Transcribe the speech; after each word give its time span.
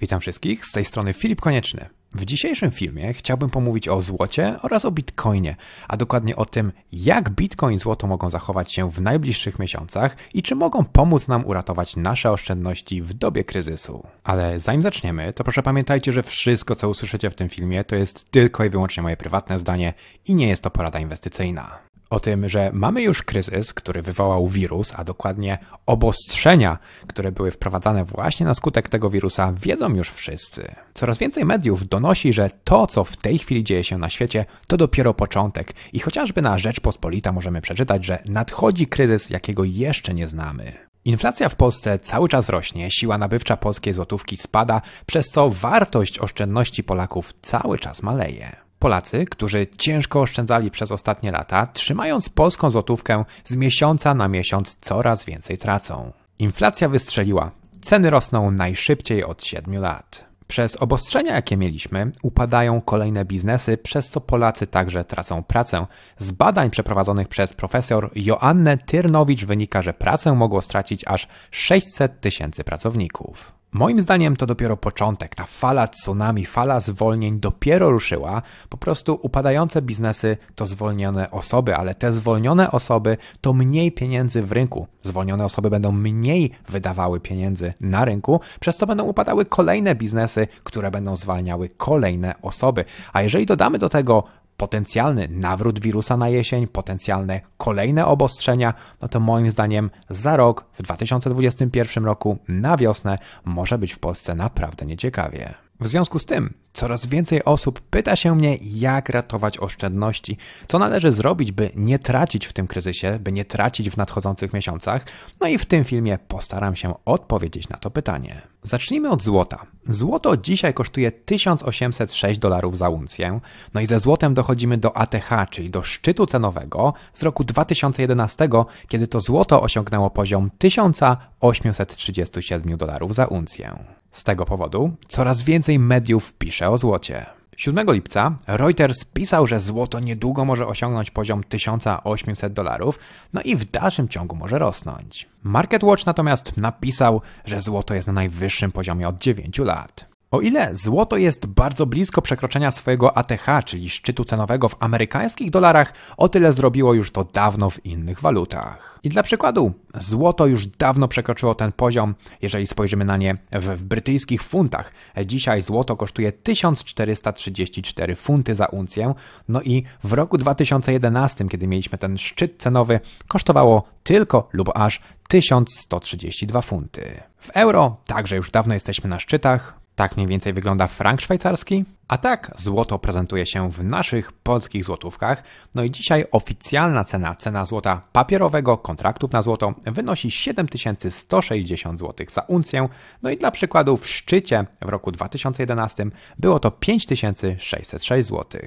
Witam 0.00 0.20
wszystkich, 0.20 0.66
z 0.66 0.72
tej 0.72 0.84
strony 0.84 1.12
Filip 1.12 1.40
Konieczny. 1.40 1.88
W 2.14 2.24
dzisiejszym 2.24 2.70
filmie 2.70 3.12
chciałbym 3.12 3.50
pomówić 3.50 3.88
o 3.88 4.02
złocie 4.02 4.56
oraz 4.62 4.84
o 4.84 4.90
bitcoinie, 4.90 5.56
a 5.88 5.96
dokładnie 5.96 6.36
o 6.36 6.44
tym, 6.44 6.72
jak 6.92 7.30
bitcoin 7.30 7.76
i 7.76 7.78
złoto 7.78 8.06
mogą 8.06 8.30
zachować 8.30 8.72
się 8.72 8.90
w 8.90 9.00
najbliższych 9.00 9.58
miesiącach 9.58 10.16
i 10.34 10.42
czy 10.42 10.54
mogą 10.54 10.84
pomóc 10.84 11.28
nam 11.28 11.46
uratować 11.46 11.96
nasze 11.96 12.30
oszczędności 12.30 13.02
w 13.02 13.12
dobie 13.12 13.44
kryzysu. 13.44 14.06
Ale 14.24 14.60
zanim 14.60 14.82
zaczniemy, 14.82 15.32
to 15.32 15.44
proszę 15.44 15.62
pamiętajcie, 15.62 16.12
że 16.12 16.22
wszystko, 16.22 16.74
co 16.74 16.88
usłyszycie 16.88 17.30
w 17.30 17.34
tym 17.34 17.48
filmie, 17.48 17.84
to 17.84 17.96
jest 17.96 18.30
tylko 18.30 18.64
i 18.64 18.70
wyłącznie 18.70 19.02
moje 19.02 19.16
prywatne 19.16 19.58
zdanie 19.58 19.94
i 20.26 20.34
nie 20.34 20.48
jest 20.48 20.62
to 20.62 20.70
porada 20.70 21.00
inwestycyjna 21.00 21.85
o 22.10 22.20
tym, 22.20 22.48
że 22.48 22.70
mamy 22.72 23.02
już 23.02 23.22
kryzys, 23.22 23.74
który 23.74 24.02
wywołał 24.02 24.48
wirus, 24.48 24.92
a 24.96 25.04
dokładnie 25.04 25.58
obostrzenia, 25.86 26.78
które 27.06 27.32
były 27.32 27.50
wprowadzane 27.50 28.04
właśnie 28.04 28.46
na 28.46 28.54
skutek 28.54 28.88
tego 28.88 29.10
wirusa, 29.10 29.52
wiedzą 29.52 29.94
już 29.94 30.10
wszyscy. 30.10 30.74
Coraz 30.94 31.18
więcej 31.18 31.44
mediów 31.44 31.88
donosi, 31.88 32.32
że 32.32 32.50
to, 32.64 32.86
co 32.86 33.04
w 33.04 33.16
tej 33.16 33.38
chwili 33.38 33.64
dzieje 33.64 33.84
się 33.84 33.98
na 33.98 34.08
świecie, 34.08 34.44
to 34.66 34.76
dopiero 34.76 35.14
początek 35.14 35.74
i 35.92 35.98
chociażby 35.98 36.42
na 36.42 36.58
Rzeczpospolita 36.58 37.32
możemy 37.32 37.60
przeczytać, 37.60 38.04
że 38.04 38.18
nadchodzi 38.24 38.86
kryzys, 38.86 39.30
jakiego 39.30 39.64
jeszcze 39.64 40.14
nie 40.14 40.28
znamy. 40.28 40.72
Inflacja 41.04 41.48
w 41.48 41.54
Polsce 41.54 41.98
cały 41.98 42.28
czas 42.28 42.48
rośnie, 42.48 42.90
siła 42.90 43.18
nabywcza 43.18 43.56
polskiej 43.56 43.92
złotówki 43.92 44.36
spada, 44.36 44.82
przez 45.06 45.26
co 45.26 45.50
wartość 45.50 46.18
oszczędności 46.18 46.84
Polaków 46.84 47.32
cały 47.42 47.78
czas 47.78 48.02
maleje. 48.02 48.65
Polacy, 48.78 49.24
którzy 49.24 49.66
ciężko 49.78 50.20
oszczędzali 50.20 50.70
przez 50.70 50.92
ostatnie 50.92 51.30
lata, 51.30 51.66
trzymając 51.66 52.28
polską 52.28 52.70
złotówkę 52.70 53.24
z 53.44 53.56
miesiąca 53.56 54.14
na 54.14 54.28
miesiąc 54.28 54.76
coraz 54.80 55.24
więcej 55.24 55.58
tracą. 55.58 56.12
Inflacja 56.38 56.88
wystrzeliła, 56.88 57.50
ceny 57.80 58.10
rosną 58.10 58.50
najszybciej 58.50 59.24
od 59.24 59.44
7 59.44 59.74
lat. 59.74 60.24
Przez 60.46 60.76
obostrzenia, 60.76 61.34
jakie 61.34 61.56
mieliśmy, 61.56 62.10
upadają 62.22 62.80
kolejne 62.80 63.24
biznesy, 63.24 63.76
przez 63.76 64.08
co 64.08 64.20
Polacy 64.20 64.66
także 64.66 65.04
tracą 65.04 65.42
pracę. 65.42 65.86
Z 66.18 66.32
badań 66.32 66.70
przeprowadzonych 66.70 67.28
przez 67.28 67.52
profesor 67.52 68.10
Joannę 68.14 68.78
Tyrnowicz 68.78 69.44
wynika, 69.44 69.82
że 69.82 69.94
pracę 69.94 70.32
mogło 70.32 70.62
stracić 70.62 71.04
aż 71.06 71.28
600 71.50 72.20
tysięcy 72.20 72.64
pracowników. 72.64 73.55
Moim 73.76 74.00
zdaniem 74.00 74.36
to 74.36 74.46
dopiero 74.46 74.76
początek. 74.76 75.34
Ta 75.34 75.44
fala 75.44 75.88
tsunami, 75.88 76.44
fala 76.44 76.80
zwolnień 76.80 77.40
dopiero 77.40 77.90
ruszyła. 77.90 78.42
Po 78.68 78.76
prostu 78.76 79.18
upadające 79.22 79.82
biznesy 79.82 80.36
to 80.54 80.66
zwolnione 80.66 81.30
osoby, 81.30 81.76
ale 81.76 81.94
te 81.94 82.12
zwolnione 82.12 82.70
osoby 82.70 83.16
to 83.40 83.52
mniej 83.52 83.92
pieniędzy 83.92 84.42
w 84.42 84.52
rynku. 84.52 84.86
Zwolnione 85.02 85.44
osoby 85.44 85.70
będą 85.70 85.92
mniej 85.92 86.52
wydawały 86.68 87.20
pieniędzy 87.20 87.74
na 87.80 88.04
rynku, 88.04 88.40
przez 88.60 88.76
co 88.76 88.86
będą 88.86 89.04
upadały 89.04 89.44
kolejne 89.44 89.94
biznesy, 89.94 90.46
które 90.64 90.90
będą 90.90 91.16
zwalniały 91.16 91.68
kolejne 91.68 92.34
osoby. 92.42 92.84
A 93.12 93.22
jeżeli 93.22 93.46
dodamy 93.46 93.78
do 93.78 93.88
tego 93.88 94.24
potencjalny 94.56 95.28
nawrót 95.30 95.80
wirusa 95.80 96.16
na 96.16 96.28
jesień, 96.28 96.66
potencjalne 96.66 97.40
kolejne 97.58 98.06
obostrzenia, 98.06 98.74
no 99.02 99.08
to 99.08 99.20
moim 99.20 99.50
zdaniem 99.50 99.90
za 100.10 100.36
rok, 100.36 100.64
w 100.72 100.82
2021 100.82 102.04
roku, 102.04 102.38
na 102.48 102.76
wiosnę, 102.76 103.18
może 103.44 103.78
być 103.78 103.92
w 103.92 103.98
Polsce 103.98 104.34
naprawdę 104.34 104.86
nieciekawie. 104.86 105.65
W 105.80 105.86
związku 105.86 106.18
z 106.18 106.24
tym, 106.24 106.54
coraz 106.72 107.06
więcej 107.06 107.44
osób 107.44 107.80
pyta 107.80 108.16
się 108.16 108.34
mnie, 108.34 108.58
jak 108.62 109.08
ratować 109.08 109.58
oszczędności, 109.58 110.36
co 110.66 110.78
należy 110.78 111.12
zrobić, 111.12 111.52
by 111.52 111.70
nie 111.74 111.98
tracić 111.98 112.46
w 112.46 112.52
tym 112.52 112.66
kryzysie, 112.66 113.18
by 113.20 113.32
nie 113.32 113.44
tracić 113.44 113.90
w 113.90 113.96
nadchodzących 113.96 114.52
miesiącach. 114.52 115.06
No 115.40 115.48
i 115.48 115.58
w 115.58 115.66
tym 115.66 115.84
filmie 115.84 116.18
postaram 116.28 116.76
się 116.76 116.94
odpowiedzieć 117.04 117.68
na 117.68 117.76
to 117.76 117.90
pytanie. 117.90 118.42
Zacznijmy 118.62 119.10
od 119.10 119.22
złota. 119.22 119.66
Złoto 119.88 120.36
dzisiaj 120.36 120.74
kosztuje 120.74 121.12
1806 121.12 122.38
dolarów 122.38 122.78
za 122.78 122.88
uncję, 122.88 123.40
no 123.74 123.80
i 123.80 123.86
ze 123.86 123.98
złotem 123.98 124.34
dochodzimy 124.34 124.78
do 124.78 124.96
ATH, 124.96 125.30
czyli 125.50 125.70
do 125.70 125.82
szczytu 125.82 126.26
cenowego 126.26 126.94
z 127.12 127.22
roku 127.22 127.44
2011, 127.44 128.48
kiedy 128.88 129.06
to 129.06 129.20
złoto 129.20 129.62
osiągnęło 129.62 130.10
poziom 130.10 130.50
1837 130.58 132.76
dolarów 132.76 133.14
za 133.14 133.26
uncję. 133.26 133.95
Z 134.16 134.24
tego 134.24 134.44
powodu 134.44 134.90
coraz 135.08 135.42
więcej 135.42 135.78
mediów 135.78 136.32
pisze 136.32 136.70
o 136.70 136.78
złocie. 136.78 137.26
7 137.56 137.86
lipca 137.92 138.36
Reuters 138.46 139.04
pisał, 139.04 139.46
że 139.46 139.60
złoto 139.60 140.00
niedługo 140.00 140.44
może 140.44 140.66
osiągnąć 140.66 141.10
poziom 141.10 141.44
1800 141.44 142.52
dolarów, 142.52 142.98
no 143.32 143.40
i 143.42 143.56
w 143.56 143.70
dalszym 143.70 144.08
ciągu 144.08 144.36
może 144.36 144.58
rosnąć. 144.58 145.28
MarketWatch 145.42 146.06
natomiast 146.06 146.56
napisał, 146.56 147.22
że 147.44 147.60
złoto 147.60 147.94
jest 147.94 148.06
na 148.06 148.12
najwyższym 148.12 148.72
poziomie 148.72 149.08
od 149.08 149.18
9 149.18 149.58
lat. 149.58 150.15
O 150.30 150.40
ile 150.40 150.74
złoto 150.74 151.16
jest 151.16 151.46
bardzo 151.46 151.86
blisko 151.86 152.22
przekroczenia 152.22 152.70
swojego 152.70 153.18
ATH, 153.18 153.46
czyli 153.64 153.88
szczytu 153.88 154.24
cenowego 154.24 154.68
w 154.68 154.76
amerykańskich 154.80 155.50
dolarach, 155.50 155.92
o 156.16 156.28
tyle 156.28 156.52
zrobiło 156.52 156.94
już 156.94 157.10
to 157.10 157.24
dawno 157.24 157.70
w 157.70 157.86
innych 157.86 158.20
walutach. 158.20 159.00
I 159.02 159.08
dla 159.08 159.22
przykładu, 159.22 159.72
złoto 159.94 160.46
już 160.46 160.66
dawno 160.66 161.08
przekroczyło 161.08 161.54
ten 161.54 161.72
poziom, 161.72 162.14
jeżeli 162.42 162.66
spojrzymy 162.66 163.04
na 163.04 163.16
nie 163.16 163.36
w, 163.52 163.64
w 163.64 163.84
brytyjskich 163.84 164.42
funtach. 164.42 164.92
Dzisiaj 165.26 165.62
złoto 165.62 165.96
kosztuje 165.96 166.32
1434 166.32 168.14
funty 168.14 168.54
za 168.54 168.66
uncję, 168.66 169.14
no 169.48 169.62
i 169.62 169.84
w 170.04 170.12
roku 170.12 170.38
2011, 170.38 171.48
kiedy 171.48 171.66
mieliśmy 171.66 171.98
ten 171.98 172.18
szczyt 172.18 172.54
cenowy, 172.58 173.00
kosztowało 173.28 173.82
tylko 174.02 174.48
lub 174.52 174.70
aż 174.74 175.00
1132 175.28 176.60
funty. 176.60 177.20
W 177.38 177.50
euro 177.50 177.96
także 178.06 178.36
już 178.36 178.50
dawno 178.50 178.74
jesteśmy 178.74 179.10
na 179.10 179.18
szczytach, 179.18 179.85
tak 179.96 180.16
mniej 180.16 180.28
więcej 180.28 180.52
wygląda 180.52 180.86
frank 180.86 181.20
szwajcarski. 181.20 181.84
A 182.08 182.18
tak 182.18 182.52
złoto 182.56 182.98
prezentuje 182.98 183.46
się 183.46 183.70
w 183.70 183.84
naszych 183.84 184.32
polskich 184.32 184.84
złotówkach. 184.84 185.42
No 185.74 185.82
i 185.82 185.90
dzisiaj 185.90 186.24
oficjalna 186.32 187.04
cena, 187.04 187.34
cena 187.34 187.66
złota 187.66 188.02
papierowego, 188.12 188.78
kontraktów 188.78 189.32
na 189.32 189.42
złoto 189.42 189.74
wynosi 189.86 190.30
7160 190.30 192.00
zł 192.00 192.26
za 192.30 192.40
uncję. 192.40 192.88
No 193.22 193.30
i 193.30 193.36
dla 193.36 193.50
przykładu 193.50 193.96
w 193.96 194.08
szczycie 194.08 194.64
w 194.82 194.88
roku 194.88 195.12
2011 195.12 196.06
było 196.38 196.60
to 196.60 196.70
5606 196.70 198.28
zł. 198.28 198.60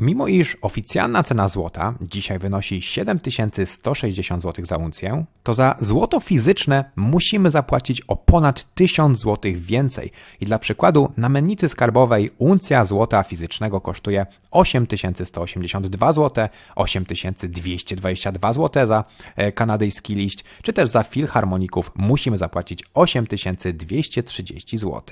Mimo 0.00 0.28
iż 0.28 0.56
oficjalna 0.62 1.22
cena 1.22 1.48
złota 1.48 1.94
dzisiaj 2.00 2.38
wynosi 2.38 2.82
7160 2.82 4.42
zł 4.42 4.64
za 4.64 4.76
uncję, 4.76 5.24
to 5.42 5.54
za 5.54 5.76
złoto 5.80 6.20
fizyczne 6.20 6.84
musimy 6.96 7.50
zapłacić 7.50 8.00
o 8.00 8.16
ponad 8.16 8.74
1000 8.74 9.18
zł 9.18 9.52
więcej. 9.56 10.10
I 10.40 10.44
dla 10.44 10.58
przykładu 10.58 11.12
na 11.16 11.28
mennicy 11.28 11.68
skarbowej 11.68 12.30
uncja 12.38 12.84
złota 12.84 13.22
fizycznego 13.22 13.80
kosztuje 13.80 14.26
8182 14.50 16.12
zł, 16.12 16.48
8222 16.74 18.52
zł 18.52 18.86
za 18.86 19.04
e, 19.36 19.52
kanadyjski 19.52 20.14
liść, 20.14 20.44
czy 20.62 20.72
też 20.72 20.90
za 20.90 21.02
filharmoników 21.02 21.92
musimy 21.94 22.38
zapłacić 22.38 22.84
8230 22.94 24.78
zł. 24.78 25.02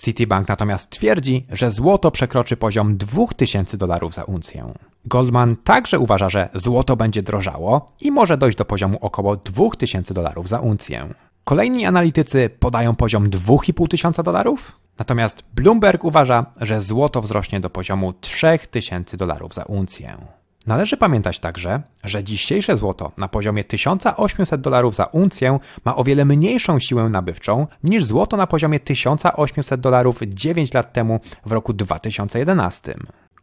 Citibank 0.05 0.49
natomiast 0.49 0.91
twierdzi, 0.91 1.47
że 1.53 1.71
złoto 1.71 2.11
przekroczy 2.11 2.57
poziom 2.57 2.97
2000 2.97 3.77
dolarów 3.77 4.15
za 4.15 4.25
uncję. 4.25 4.75
Goldman 5.05 5.57
także 5.57 5.99
uważa, 5.99 6.29
że 6.29 6.49
złoto 6.55 6.97
będzie 6.97 7.23
drożało 7.23 7.87
i 8.01 8.11
może 8.11 8.37
dojść 8.37 8.59
do 8.59 8.65
poziomu 8.65 8.99
około 9.01 9.37
2000 9.37 10.15
dolarów 10.15 10.49
za 10.49 10.61
uncję. 10.61 11.15
Kolejni 11.45 11.87
analitycy 11.87 12.51
podają 12.59 12.97
poziom 12.97 13.31
2500 13.31 14.25
dolarów, 14.25 14.73
natomiast 14.99 15.45
Bloomberg 15.55 16.05
uważa, 16.05 16.47
że 16.61 16.81
złoto 16.81 17.23
wzrośnie 17.23 17.61
do 17.61 17.71
poziomu 17.71 18.13
3000 18.13 19.17
dolarów 19.17 19.55
za 19.55 19.63
uncję. 19.63 20.40
Należy 20.67 20.97
pamiętać 20.97 21.39
także, 21.39 21.83
że 22.05 22.25
dzisiejsze 22.25 22.77
złoto 22.77 23.13
na 23.17 23.29
poziomie 23.29 23.65
1800 23.65 24.61
dolarów 24.61 24.95
za 24.95 25.05
uncję 25.05 25.59
ma 25.85 25.97
o 25.97 26.05
wiele 26.05 26.25
mniejszą 26.25 26.79
siłę 26.79 27.09
nabywczą 27.09 27.67
niż 27.85 28.05
złoto 28.05 28.37
na 28.37 28.47
poziomie 28.47 28.81
1800 28.81 29.81
dolarów 29.81 30.21
9 30.27 30.75
lat 30.75 30.93
temu 30.93 31.21
w 31.47 31.53
roku 31.53 31.73
2011. 31.73 32.95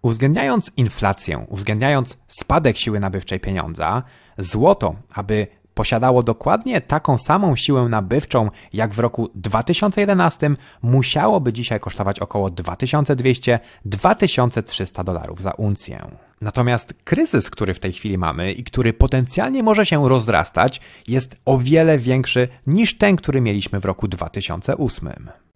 Uwzględniając 0.02 0.72
inflację, 0.78 1.46
uwzględniając 1.50 2.18
spadek 2.28 2.78
siły 2.78 3.00
nabywczej 3.00 3.40
pieniądza, 3.40 4.04
złoto, 4.38 4.96
aby 5.14 5.48
posiadało 5.78 6.24
dokładnie 6.24 6.82
taką 6.82 7.18
samą 7.18 7.56
siłę 7.56 7.90
nabywczą 7.90 8.50
jak 8.74 8.94
w 8.94 9.00
roku 9.00 9.30
2011, 9.36 10.52
musiałoby 10.82 11.54
dzisiaj 11.54 11.80
kosztować 11.80 12.20
około 12.20 12.50
2200-2300 12.50 15.04
dolarów 15.04 15.42
za 15.42 15.52
uncję. 15.52 16.08
Natomiast 16.42 16.94
kryzys, 17.04 17.50
który 17.50 17.74
w 17.74 17.80
tej 17.80 17.94
chwili 17.94 18.18
mamy 18.18 18.52
i 18.52 18.64
który 18.64 18.94
potencjalnie 18.94 19.64
może 19.64 19.86
się 19.86 20.10
rozrastać, 20.10 20.82
jest 21.08 21.36
o 21.46 21.58
wiele 21.58 21.98
większy 21.98 22.48
niż 22.68 22.98
ten, 22.98 23.16
który 23.16 23.42
mieliśmy 23.42 23.80
w 23.80 23.86
roku 23.86 24.08
2008. 24.08 25.10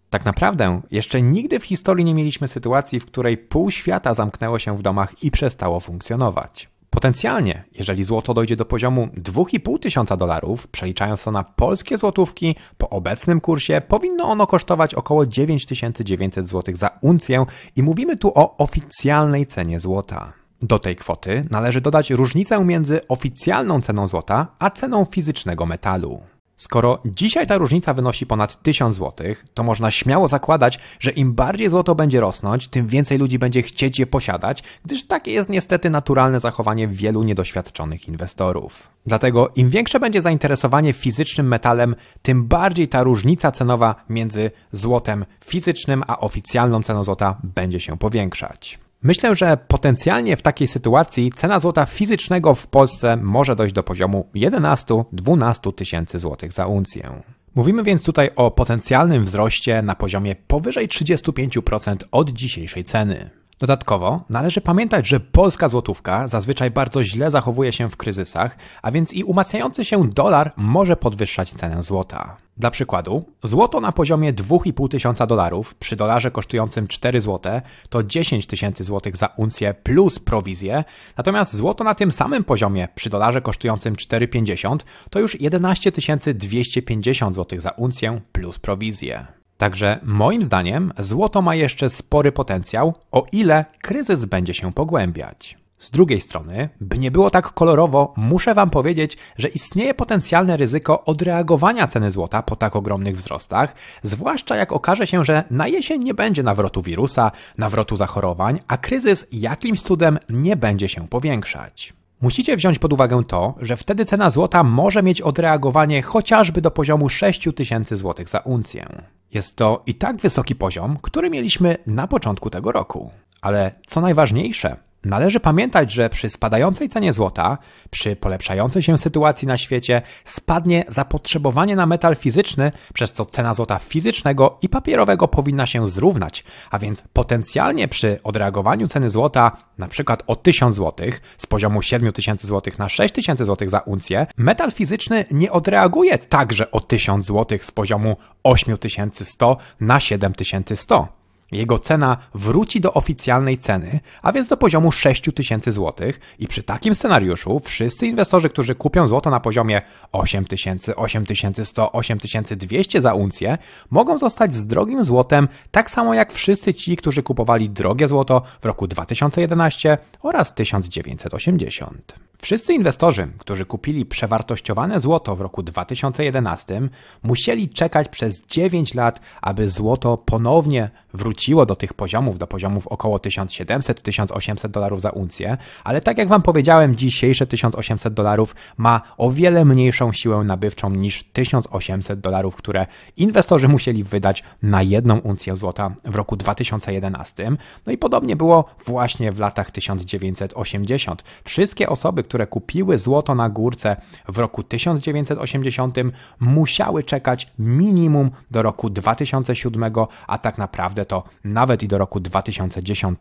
Tak 0.09 0.25
naprawdę, 0.25 0.81
jeszcze 0.91 1.21
nigdy 1.21 1.59
w 1.59 1.65
historii 1.65 2.05
nie 2.05 2.13
mieliśmy 2.13 2.47
sytuacji, 2.47 2.99
w 2.99 3.05
której 3.05 3.37
pół 3.37 3.71
świata 3.71 4.13
zamknęło 4.13 4.59
się 4.59 4.77
w 4.77 4.81
domach 4.81 5.23
i 5.23 5.31
przestało 5.31 5.79
funkcjonować. 5.79 6.70
Potencjalnie, 6.91 7.63
jeżeli 7.73 8.03
złoto 8.03 8.33
dojdzie 8.33 8.55
do 8.55 8.65
poziomu 8.65 9.07
2,5 9.17 9.79
tysiąca 9.79 10.17
dolarów, 10.17 10.67
przeliczając 10.67 11.23
to 11.23 11.31
na 11.31 11.43
polskie 11.43 11.97
złotówki, 11.97 12.55
po 12.77 12.89
obecnym 12.89 13.41
kursie 13.41 13.81
powinno 13.87 14.25
ono 14.25 14.47
kosztować 14.47 14.95
około 14.95 15.25
9900 15.25 16.49
zł 16.49 16.75
za 16.75 16.89
uncję 17.01 17.45
i 17.75 17.83
mówimy 17.83 18.17
tu 18.17 18.31
o 18.35 18.57
oficjalnej 18.57 19.47
cenie 19.47 19.79
złota. 19.79 20.33
Do 20.61 20.79
tej 20.79 20.95
kwoty 20.95 21.41
należy 21.51 21.81
dodać 21.81 22.09
różnicę 22.11 22.65
między 22.65 23.07
oficjalną 23.07 23.81
ceną 23.81 24.07
złota 24.07 24.47
a 24.59 24.69
ceną 24.69 25.05
fizycznego 25.05 25.65
metalu. 25.65 26.21
Skoro 26.61 26.99
dzisiaj 27.05 27.47
ta 27.47 27.57
różnica 27.57 27.93
wynosi 27.93 28.25
ponad 28.25 28.63
1000 28.63 28.95
zł, 28.95 29.27
to 29.53 29.63
można 29.63 29.91
śmiało 29.91 30.27
zakładać, 30.27 30.79
że 30.99 31.11
im 31.11 31.33
bardziej 31.33 31.69
złoto 31.69 31.95
będzie 31.95 32.19
rosnąć, 32.19 32.67
tym 32.67 32.87
więcej 32.87 33.17
ludzi 33.17 33.39
będzie 33.39 33.61
chcieć 33.61 33.99
je 33.99 34.07
posiadać, 34.07 34.63
gdyż 34.85 35.07
takie 35.07 35.31
jest 35.31 35.49
niestety 35.49 35.89
naturalne 35.89 36.39
zachowanie 36.39 36.87
wielu 36.87 37.23
niedoświadczonych 37.23 38.07
inwestorów. 38.07 38.89
Dlatego 39.05 39.51
im 39.55 39.69
większe 39.69 39.99
będzie 39.99 40.21
zainteresowanie 40.21 40.93
fizycznym 40.93 41.47
metalem, 41.47 41.95
tym 42.21 42.47
bardziej 42.47 42.87
ta 42.87 43.03
różnica 43.03 43.51
cenowa 43.51 43.95
między 44.09 44.51
złotem 44.71 45.25
fizycznym 45.45 46.03
a 46.07 46.19
oficjalną 46.19 46.83
ceną 46.83 47.03
złota 47.03 47.37
będzie 47.43 47.79
się 47.79 47.97
powiększać. 47.97 48.79
Myślę, 49.03 49.35
że 49.35 49.57
potencjalnie 49.67 50.37
w 50.37 50.41
takiej 50.41 50.67
sytuacji 50.67 51.31
cena 51.31 51.59
złota 51.59 51.85
fizycznego 51.85 52.55
w 52.55 52.67
Polsce 52.67 53.17
może 53.17 53.55
dojść 53.55 53.75
do 53.75 53.83
poziomu 53.83 54.27
11-12 54.35 55.73
tysięcy 55.73 56.19
złotych 56.19 56.53
za 56.53 56.67
uncję. 56.67 57.21
Mówimy 57.55 57.83
więc 57.83 58.03
tutaj 58.03 58.29
o 58.35 58.51
potencjalnym 58.51 59.23
wzroście 59.23 59.81
na 59.81 59.95
poziomie 59.95 60.35
powyżej 60.35 60.87
35% 60.87 61.95
od 62.11 62.29
dzisiejszej 62.29 62.83
ceny. 62.83 63.40
Dodatkowo 63.61 64.23
należy 64.29 64.61
pamiętać, 64.61 65.07
że 65.07 65.19
polska 65.19 65.69
złotówka 65.69 66.27
zazwyczaj 66.27 66.71
bardzo 66.71 67.03
źle 67.03 67.31
zachowuje 67.31 67.73
się 67.73 67.89
w 67.89 67.97
kryzysach, 67.97 68.57
a 68.81 68.91
więc 68.91 69.13
i 69.13 69.23
umacniający 69.23 69.85
się 69.85 70.09
dolar 70.09 70.51
może 70.57 70.95
podwyższać 70.95 71.53
cenę 71.53 71.83
złota. 71.83 72.37
Dla 72.57 72.71
przykładu, 72.71 73.25
złoto 73.43 73.81
na 73.81 73.91
poziomie 73.91 74.33
2,5 74.33 74.89
tysiąca 74.89 75.25
dolarów 75.25 75.75
przy 75.75 75.95
dolarze 75.95 76.31
kosztującym 76.31 76.87
4 76.87 77.21
zł 77.21 77.61
to 77.89 78.03
10 78.03 78.47
tysięcy 78.47 78.83
złotych 78.83 79.17
za 79.17 79.27
uncję 79.27 79.73
plus 79.73 80.19
prowizję, 80.19 80.83
natomiast 81.17 81.55
złoto 81.55 81.83
na 81.83 81.95
tym 81.95 82.11
samym 82.11 82.43
poziomie 82.43 82.87
przy 82.95 83.09
dolarze 83.09 83.41
kosztującym 83.41 83.95
4,50 83.95 84.77
to 85.09 85.19
już 85.19 85.41
11 85.41 85.91
250 86.33 87.35
złotych 87.35 87.61
za 87.61 87.69
uncję 87.69 88.21
plus 88.31 88.59
prowizję. 88.59 89.40
Także 89.61 89.99
moim 90.03 90.43
zdaniem 90.43 90.93
złoto 90.97 91.41
ma 91.41 91.55
jeszcze 91.55 91.89
spory 91.89 92.31
potencjał, 92.31 92.93
o 93.11 93.25
ile 93.31 93.65
kryzys 93.81 94.25
będzie 94.25 94.53
się 94.53 94.73
pogłębiać. 94.73 95.57
Z 95.79 95.91
drugiej 95.91 96.21
strony, 96.21 96.69
by 96.79 96.97
nie 96.97 97.11
było 97.11 97.29
tak 97.29 97.53
kolorowo, 97.53 98.13
muszę 98.17 98.53
Wam 98.53 98.69
powiedzieć, 98.69 99.17
że 99.37 99.47
istnieje 99.47 99.93
potencjalne 99.93 100.57
ryzyko 100.57 101.05
odreagowania 101.05 101.87
ceny 101.87 102.11
złota 102.11 102.43
po 102.43 102.55
tak 102.55 102.75
ogromnych 102.75 103.17
wzrostach, 103.17 103.75
zwłaszcza 104.03 104.55
jak 104.55 104.71
okaże 104.71 105.07
się, 105.07 105.23
że 105.23 105.43
na 105.51 105.67
jesień 105.67 106.03
nie 106.03 106.13
będzie 106.13 106.43
nawrotu 106.43 106.81
wirusa, 106.81 107.31
nawrotu 107.57 107.95
zachorowań, 107.95 108.59
a 108.67 108.77
kryzys 108.77 109.27
jakimś 109.31 109.81
cudem 109.81 110.19
nie 110.29 110.55
będzie 110.55 110.89
się 110.89 111.07
powiększać. 111.07 112.00
Musicie 112.21 112.57
wziąć 112.57 112.79
pod 112.79 112.93
uwagę 112.93 113.23
to, 113.27 113.55
że 113.61 113.77
wtedy 113.77 114.05
cena 114.05 114.29
złota 114.29 114.63
może 114.63 115.03
mieć 115.03 115.21
odreagowanie 115.21 116.01
chociażby 116.01 116.61
do 116.61 116.71
poziomu 116.71 117.09
6000 117.09 117.97
zł 117.97 118.25
za 118.27 118.39
uncję. 118.39 119.03
Jest 119.33 119.55
to 119.55 119.83
i 119.85 119.93
tak 119.93 120.17
wysoki 120.17 120.55
poziom, 120.55 120.97
który 121.01 121.29
mieliśmy 121.29 121.77
na 121.87 122.07
początku 122.07 122.49
tego 122.49 122.71
roku. 122.71 123.11
Ale 123.41 123.71
co 123.87 124.01
najważniejsze, 124.01 124.77
Należy 125.05 125.39
pamiętać, 125.39 125.91
że 125.91 126.09
przy 126.09 126.29
spadającej 126.29 126.89
cenie 126.89 127.13
złota, 127.13 127.57
przy 127.89 128.15
polepszającej 128.15 128.83
się 128.83 128.97
sytuacji 128.97 129.47
na 129.47 129.57
świecie, 129.57 130.01
spadnie 130.25 130.85
zapotrzebowanie 130.87 131.75
na 131.75 131.85
metal 131.85 132.15
fizyczny, 132.15 132.71
przez 132.93 133.13
co 133.13 133.25
cena 133.25 133.53
złota 133.53 133.79
fizycznego 133.79 134.57
i 134.61 134.69
papierowego 134.69 135.27
powinna 135.27 135.65
się 135.65 135.87
zrównać, 135.87 136.43
a 136.71 136.79
więc 136.79 137.03
potencjalnie 137.13 137.87
przy 137.87 138.19
odreagowaniu 138.23 138.87
ceny 138.87 139.09
złota 139.09 139.51
przykład 139.91 140.23
o 140.27 140.35
1000 140.35 140.75
zł 140.75 141.07
z 141.37 141.45
poziomu 141.45 141.81
7000 141.81 142.47
zł 142.47 142.73
na 142.79 142.89
6000 142.89 143.45
zł 143.45 143.69
za 143.69 143.79
uncję, 143.79 144.27
metal 144.37 144.71
fizyczny 144.71 145.25
nie 145.31 145.51
odreaguje 145.51 146.17
także 146.17 146.71
o 146.71 146.79
1000 146.79 147.25
zł 147.25 147.59
z 147.61 147.71
poziomu 147.71 148.17
8100 148.43 149.57
na 149.79 149.99
7100. 149.99 151.20
Jego 151.51 151.79
cena 151.79 152.17
wróci 152.33 152.81
do 152.81 152.93
oficjalnej 152.93 153.57
ceny, 153.57 153.99
a 154.21 154.31
więc 154.31 154.47
do 154.47 154.57
poziomu 154.57 154.91
6000 154.91 155.71
zł 155.71 156.11
i 156.39 156.47
przy 156.47 156.63
takim 156.63 156.95
scenariuszu 156.95 157.59
wszyscy 157.59 158.07
inwestorzy, 158.07 158.49
którzy 158.49 158.75
kupią 158.75 159.07
złoto 159.07 159.29
na 159.29 159.39
poziomie 159.39 159.81
8000, 160.11 160.95
8100, 160.95 161.91
8200 161.91 163.01
za 163.01 163.13
uncję, 163.13 163.57
mogą 163.89 164.17
zostać 164.17 164.55
z 164.55 164.65
drogim 164.65 165.03
złotem 165.03 165.47
tak 165.71 165.91
samo 165.91 166.13
jak 166.13 166.33
wszyscy 166.33 166.73
ci, 166.73 166.97
którzy 166.97 167.23
kupowali 167.23 167.69
drogie 167.69 168.07
złoto 168.07 168.41
w 168.61 168.65
roku 168.65 168.87
2011 168.87 169.97
oraz 170.21 170.53
1980. 170.53 172.30
Wszyscy 172.41 172.73
inwestorzy, 172.73 173.27
którzy 173.37 173.65
kupili 173.65 174.05
przewartościowane 174.05 174.99
złoto 174.99 175.35
w 175.35 175.41
roku 175.41 175.63
2011, 175.63 176.81
musieli 177.23 177.69
czekać 177.69 178.09
przez 178.09 178.45
9 178.47 178.93
lat, 178.93 179.19
aby 179.41 179.69
złoto 179.69 180.17
ponownie 180.17 180.89
wróciło 181.13 181.65
do 181.65 181.75
tych 181.75 181.93
poziomów, 181.93 182.37
do 182.37 182.47
poziomów 182.47 182.87
około 182.87 183.17
1700-1800 183.17 184.67
dolarów 184.67 185.01
za 185.01 185.09
uncję, 185.09 185.57
ale 185.83 186.01
tak 186.01 186.17
jak 186.17 186.27
Wam 186.27 186.41
powiedziałem, 186.41 186.95
dzisiejsze 186.95 187.47
1800 187.47 188.13
dolarów 188.13 188.55
ma 188.77 189.01
o 189.17 189.31
wiele 189.31 189.65
mniejszą 189.65 190.13
siłę 190.13 190.43
nabywczą 190.43 190.89
niż 190.89 191.23
1800 191.23 192.19
dolarów, 192.19 192.55
które 192.55 192.87
inwestorzy 193.17 193.67
musieli 193.67 194.03
wydać 194.03 194.43
na 194.61 194.81
jedną 194.81 195.19
uncję 195.19 195.55
złota 195.55 195.91
w 196.05 196.15
roku 196.15 196.35
2011. 196.35 197.51
No 197.85 197.93
i 197.93 197.97
podobnie 197.97 198.35
było 198.35 198.65
właśnie 198.85 199.31
w 199.31 199.39
latach 199.39 199.71
1980. 199.71 201.23
Wszystkie 201.43 201.89
osoby, 201.89 202.23
które 202.31 202.47
kupiły 202.47 202.97
złoto 202.97 203.35
na 203.35 203.49
górce 203.49 203.95
w 204.27 204.37
roku 204.37 204.63
1980, 204.63 205.97
musiały 206.39 207.03
czekać 207.03 207.51
minimum 207.59 208.31
do 208.51 208.61
roku 208.61 208.89
2007, 208.89 209.93
a 210.27 210.37
tak 210.37 210.57
naprawdę 210.57 211.05
to 211.05 211.23
nawet 211.43 211.83
i 211.83 211.87
do 211.87 211.97
roku 211.97 212.19
2010, 212.19 213.19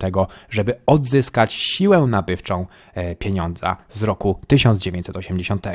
żeby 0.51 0.81
odzyskać 0.87 1.53
siłę 1.53 1.99
nabywczą 1.99 2.67
e, 2.95 3.15
pieniądza 3.15 3.77
z 3.89 4.03
roku 4.03 4.41
1980. 4.47 5.67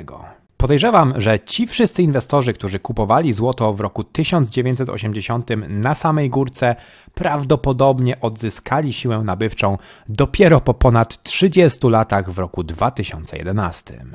Podejrzewam, 0.58 1.14
że 1.18 1.40
ci 1.40 1.68
wszyscy 1.68 2.04
inwestorzy, 2.04 2.54
którzy 2.54 2.80
kupowali 2.80 3.34
złoto 3.34 3.74
w 3.74 3.80
roku 3.80 4.04
1980 4.04 5.50
na 5.70 5.96
samej 5.96 6.30
górce, 6.30 6.76
prawdopodobnie 7.14 8.22
odzyskali 8.22 8.94
siłę 8.94 9.22
nabywczą 9.26 9.78
dopiero 10.10 10.62
po 10.62 10.74
ponad 10.74 11.24
30 11.24 11.88
latach 11.88 12.32
w 12.32 12.40
roku 12.40 12.64
2011. 12.64 14.06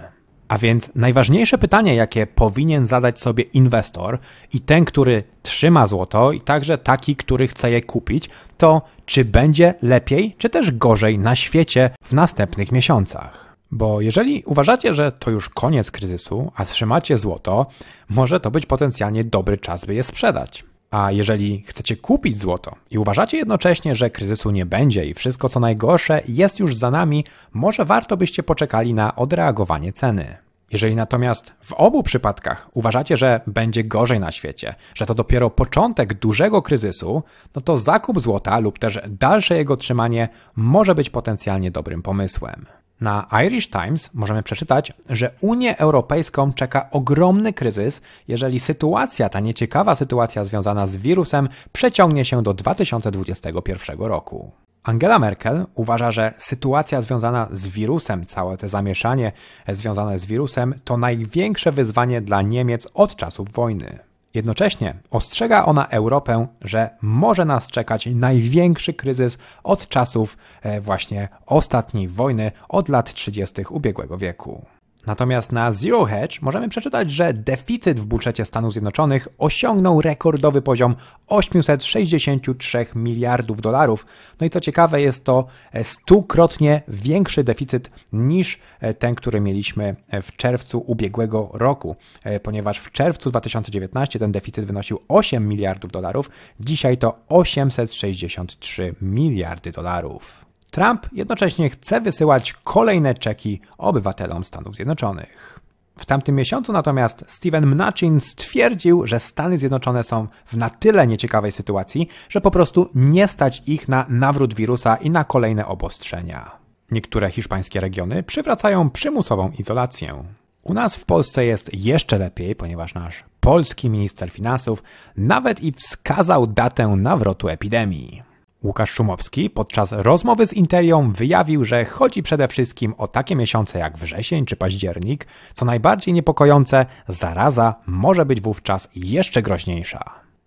A 0.49 0.59
więc 0.59 0.91
najważniejsze 0.95 1.59
pytanie, 1.59 1.95
jakie 1.95 2.27
powinien 2.27 2.87
zadać 2.87 3.21
sobie 3.21 3.45
inwestor 3.45 4.19
i 4.53 4.61
ten, 4.61 4.85
który 4.85 5.23
trzyma 5.43 5.87
złoto, 5.87 6.33
i 6.33 6.41
także 6.41 6.79
taki, 6.79 7.17
który 7.17 7.49
chce 7.49 7.71
je 7.71 7.83
kupić, 7.83 8.31
to 8.59 8.83
czy 9.07 9.25
będzie 9.25 9.75
lepiej, 9.83 10.35
czy 10.39 10.51
też 10.51 10.71
gorzej 10.73 11.19
na 11.19 11.37
świecie 11.37 11.91
w 12.05 12.13
następnych 12.13 12.73
miesiącach. 12.73 13.50
Bo 13.71 14.01
jeżeli 14.01 14.43
uważacie, 14.47 14.95
że 14.95 15.13
to 15.13 15.31
już 15.31 15.49
koniec 15.49 15.91
kryzysu, 15.91 16.53
a 16.57 16.65
trzymacie 16.65 17.19
złoto, 17.19 17.67
może 18.09 18.41
to 18.41 18.51
być 18.51 18.67
potencjalnie 18.67 19.25
dobry 19.25 19.59
czas, 19.59 19.85
by 19.85 19.95
je 19.95 20.03
sprzedać. 20.03 20.65
A 20.91 21.13
jeżeli 21.13 21.63
chcecie 21.67 21.97
kupić 21.97 22.41
złoto 22.41 22.75
i 22.91 22.99
uważacie 22.99 23.37
jednocześnie, 23.37 23.95
że 23.95 24.11
kryzysu 24.11 24.51
nie 24.51 24.67
będzie 24.67 25.07
i 25.07 25.15
wszystko 25.15 25.49
co 25.49 25.61
najgorsze 25.61 26.23
jest 26.29 26.61
już 26.61 26.77
za 26.77 26.91
nami, 26.91 27.25
może 27.53 27.85
warto 27.85 28.17
byście 28.17 28.43
poczekali 28.43 28.95
na 28.95 29.17
odreagowanie 29.17 29.93
ceny. 29.93 30.37
Jeżeli 30.73 30.97
natomiast 30.97 31.53
w 31.61 31.73
obu 31.73 32.03
przypadkach 32.03 32.69
uważacie, 32.75 33.17
że 33.17 33.41
będzie 33.47 33.85
gorzej 33.85 34.21
na 34.21 34.33
świecie, 34.33 34.75
że 34.95 35.07
to 35.07 35.15
dopiero 35.15 35.51
początek 35.51 36.15
dużego 36.15 36.63
kryzysu, 36.63 37.23
no 37.55 37.61
to 37.61 37.77
zakup 37.77 38.21
złota 38.21 38.59
lub 38.59 38.79
też 38.79 39.01
dalsze 39.09 39.57
jego 39.57 39.77
trzymanie 39.77 40.29
może 40.57 40.95
być 40.95 41.11
potencjalnie 41.11 41.71
dobrym 41.71 42.03
pomysłem. 42.03 42.67
Na 43.01 43.27
Irish 43.47 43.71
Times 43.71 44.11
możemy 44.15 44.43
przeczytać, 44.43 44.93
że 45.09 45.31
Unię 45.41 45.79
Europejską 45.79 46.53
czeka 46.53 46.91
ogromny 46.91 47.53
kryzys, 47.53 48.01
jeżeli 48.29 48.61
sytuacja, 48.61 49.29
ta 49.29 49.41
nieciekawa 49.41 49.95
sytuacja 49.95 50.45
związana 50.45 50.87
z 50.87 50.97
wirusem 50.97 51.49
przeciągnie 51.73 52.25
się 52.25 52.43
do 52.43 52.55
2021 52.55 53.99
roku. 53.99 54.53
Angela 54.83 55.19
Merkel 55.19 55.67
uważa, 55.75 56.11
że 56.11 56.35
sytuacja 56.39 57.03
związana 57.03 57.49
z 57.53 57.69
wirusem, 57.69 58.25
całe 58.25 58.57
to 58.57 58.69
zamieszanie 58.69 59.33
związane 59.69 60.19
z 60.19 60.27
wirusem, 60.27 60.75
to 60.85 60.97
największe 60.97 61.73
wyzwanie 61.73 62.21
dla 62.21 62.43
Niemiec 62.43 62.89
od 62.95 63.17
czasów 63.17 63.53
wojny. 63.53 64.10
Jednocześnie 64.35 64.95
ostrzega 65.11 65.65
ona 65.65 65.87
Europę, 65.87 66.47
że 66.61 66.91
może 67.03 67.45
nas 67.45 67.69
czekać 67.69 68.09
największy 68.15 68.95
kryzys 68.95 69.39
od 69.65 69.89
czasów 69.89 70.37
e, 70.63 70.81
właśnie 70.81 71.29
ostatniej 71.47 72.09
wojny, 72.09 72.53
od 72.69 72.89
lat 72.89 73.15
30. 73.15 73.63
ubiegłego 73.71 74.19
wieku. 74.19 74.65
Natomiast 75.07 75.53
na 75.53 75.73
Zero 75.73 76.05
Hedge 76.05 76.43
możemy 76.43 76.69
przeczytać, 76.69 77.11
że 77.11 77.33
deficyt 77.33 78.01
w 78.01 78.07
budżecie 78.07 78.45
Stanów 78.45 78.73
Zjednoczonych 78.73 79.29
osiągnął 79.39 80.01
rekordowy 80.01 80.63
poziom 80.63 80.97
863 81.27 82.87
miliardów 82.95 83.61
dolarów. 83.61 84.07
No 84.41 84.47
i 84.47 84.51
co 84.51 84.61
ciekawe, 84.61 85.01
jest 85.01 85.25
to 85.25 85.47
stukrotnie 85.83 86.83
większy 86.89 87.45
deficyt 87.45 87.91
niż 88.13 88.59
ten, 88.99 89.15
który 89.15 89.41
mieliśmy 89.41 89.97
w 90.23 90.37
czerwcu 90.37 90.85
ubiegłego 90.87 91.51
roku, 91.53 91.97
ponieważ 92.43 92.79
w 92.79 92.93
czerwcu 92.93 93.31
2019 93.31 94.19
ten 94.19 94.33
deficyt 94.33 94.65
wynosił 94.65 95.01
8 95.09 95.49
miliardów 95.49 95.93
dolarów, 95.93 96.31
dzisiaj 96.61 96.99
to 96.99 97.19
863 97.29 98.95
miliardy 99.03 99.71
dolarów. 99.71 100.50
Trump 100.71 101.07
jednocześnie 101.13 101.71
chce 101.71 102.01
wysyłać 102.01 102.53
kolejne 102.65 103.15
czeki 103.15 103.61
obywatelom 103.79 104.45
Stanów 104.45 104.77
Zjednoczonych. 104.77 105.61
W 105.99 106.07
tamtym 106.07 106.35
miesiącu 106.35 106.73
natomiast 106.73 107.25
Steven 107.27 107.67
Mnuchin 107.67 108.21
stwierdził, 108.21 109.07
że 109.07 109.21
Stany 109.21 109.59
Zjednoczone 109.59 110.05
są 110.05 110.27
w 110.47 110.57
na 110.57 110.71
tyle 110.71 111.07
nieciekawej 111.07 111.53
sytuacji, 111.53 112.09
że 112.29 112.41
po 112.41 112.51
prostu 112.51 112.91
nie 112.95 113.29
stać 113.29 113.63
ich 113.67 113.89
na 113.89 114.07
nawrót 114.09 114.55
wirusa 114.55 114.97
i 114.97 115.11
na 115.11 115.25
kolejne 115.25 115.67
obostrzenia. 115.67 116.51
Niektóre 116.91 117.31
hiszpańskie 117.31 117.81
regiony 117.81 118.23
przywracają 118.23 118.91
przymusową 118.91 119.51
izolację. 119.59 120.25
U 120.63 120.75
nas 120.75 120.97
w 120.97 121.05
Polsce 121.05 121.45
jest 121.45 121.71
jeszcze 121.75 122.19
lepiej, 122.19 122.57
ponieważ 122.57 122.95
nasz 122.95 123.25
polski 123.41 123.91
minister 123.91 124.31
finansów 124.31 124.83
nawet 125.17 125.63
i 125.63 125.73
wskazał 125.73 126.47
datę 126.47 126.89
nawrotu 126.89 127.49
epidemii. 127.49 128.30
Łukasz 128.65 128.91
Szumowski 128.91 129.51
podczas 129.51 129.93
rozmowy 129.93 130.47
z 130.47 130.53
Interią 130.53 131.13
wyjawił, 131.13 131.65
że 131.65 131.85
chodzi 131.85 132.23
przede 132.23 132.49
wszystkim 132.49 132.95
o 132.99 133.07
takie 133.07 133.37
miesiące 133.37 133.79
jak 133.79 133.99
wrzesień 133.99 134.47
czy 134.47 134.57
październik. 134.57 135.27
Co 135.55 135.65
najbardziej 135.65 136.15
niepokojące, 136.15 136.87
zaraza 137.09 137.75
może 137.87 138.27
być 138.27 138.41
wówczas 138.41 138.89
jeszcze 138.95 139.43
groźniejsza. 139.43 140.05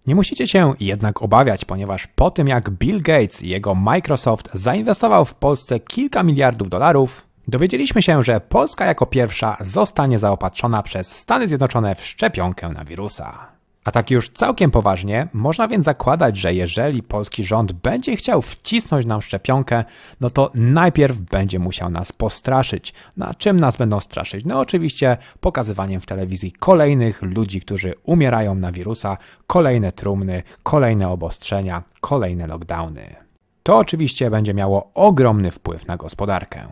Nie 0.07 0.15
musicie 0.15 0.47
się 0.47 0.73
jednak 0.79 1.21
obawiać, 1.21 1.65
ponieważ 1.65 2.07
po 2.07 2.31
tym 2.31 2.47
jak 2.47 2.69
Bill 2.69 3.01
Gates 3.01 3.43
i 3.43 3.49
jego 3.49 3.75
Microsoft 3.75 4.49
zainwestował 4.53 5.25
w 5.25 5.33
Polsce 5.33 5.79
kilka 5.79 6.23
miliardów 6.23 6.69
dolarów, 6.69 7.27
dowiedzieliśmy 7.47 8.01
się, 8.01 8.23
że 8.23 8.41
Polska 8.41 8.85
jako 8.85 9.05
pierwsza 9.05 9.57
zostanie 9.59 10.19
zaopatrzona 10.19 10.83
przez 10.83 11.11
Stany 11.11 11.47
Zjednoczone 11.47 11.95
w 11.95 12.05
szczepionkę 12.05 12.69
na 12.69 12.85
wirusa. 12.85 13.53
A 13.83 13.91
tak 13.91 14.11
już 14.11 14.29
całkiem 14.29 14.71
poważnie, 14.71 15.27
można 15.33 15.67
więc 15.67 15.85
zakładać, 15.85 16.37
że 16.37 16.53
jeżeli 16.53 17.03
polski 17.03 17.43
rząd 17.43 17.71
będzie 17.71 18.15
chciał 18.15 18.41
wcisnąć 18.41 19.05
nam 19.05 19.21
szczepionkę, 19.21 19.83
no 20.21 20.29
to 20.29 20.51
najpierw 20.53 21.17
będzie 21.17 21.59
musiał 21.59 21.89
nas 21.89 22.11
postraszyć. 22.11 22.93
Na 23.17 23.33
czym 23.33 23.59
nas 23.59 23.77
będą 23.77 23.99
straszyć? 23.99 24.45
No 24.45 24.59
oczywiście 24.59 25.17
pokazywaniem 25.39 26.01
w 26.01 26.05
telewizji 26.05 26.51
kolejnych 26.51 27.21
ludzi, 27.21 27.61
którzy 27.61 27.93
umierają 28.03 28.55
na 28.55 28.71
wirusa, 28.71 29.17
kolejne 29.47 29.91
trumny, 29.91 30.43
kolejne 30.63 31.09
obostrzenia, 31.09 31.83
kolejne 32.01 32.47
lockdowny. 32.47 33.15
To 33.63 33.77
oczywiście 33.77 34.29
będzie 34.29 34.53
miało 34.53 34.91
ogromny 34.93 35.51
wpływ 35.51 35.87
na 35.87 35.97
gospodarkę. 35.97 36.67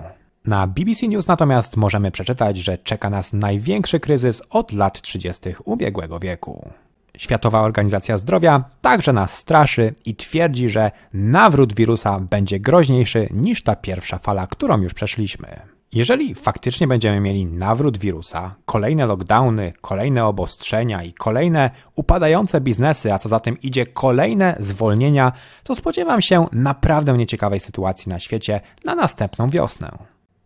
Na 0.45 0.67
BBC 0.67 1.07
News 1.07 1.27
natomiast 1.27 1.77
możemy 1.77 2.11
przeczytać, 2.11 2.57
że 2.57 2.77
czeka 2.77 3.09
nas 3.09 3.33
największy 3.33 3.99
kryzys 3.99 4.41
od 4.49 4.71
lat 4.71 5.01
30. 5.01 5.49
ubiegłego 5.65 6.19
wieku. 6.19 6.69
Światowa 7.17 7.61
Organizacja 7.61 8.17
Zdrowia 8.17 8.63
także 8.81 9.13
nas 9.13 9.37
straszy 9.37 9.93
i 10.05 10.15
twierdzi, 10.15 10.69
że 10.69 10.91
nawrót 11.13 11.73
wirusa 11.73 12.19
będzie 12.19 12.59
groźniejszy 12.59 13.27
niż 13.31 13.63
ta 13.63 13.75
pierwsza 13.75 14.17
fala, 14.17 14.47
którą 14.47 14.81
już 14.81 14.93
przeszliśmy. 14.93 15.47
Jeżeli 15.93 16.35
faktycznie 16.35 16.87
będziemy 16.87 17.19
mieli 17.19 17.45
nawrót 17.45 17.97
wirusa, 17.97 18.55
kolejne 18.65 19.05
lockdowny, 19.05 19.73
kolejne 19.81 20.25
obostrzenia 20.25 21.03
i 21.03 21.13
kolejne 21.13 21.71
upadające 21.95 22.61
biznesy, 22.61 23.13
a 23.13 23.19
co 23.19 23.29
za 23.29 23.39
tym 23.39 23.61
idzie 23.61 23.85
kolejne 23.85 24.55
zwolnienia, 24.59 25.31
to 25.63 25.75
spodziewam 25.75 26.21
się 26.21 26.45
naprawdę 26.51 27.17
nieciekawej 27.17 27.59
sytuacji 27.59 28.09
na 28.09 28.19
świecie 28.19 28.61
na 28.85 28.95
następną 28.95 29.49
wiosnę. 29.49 29.91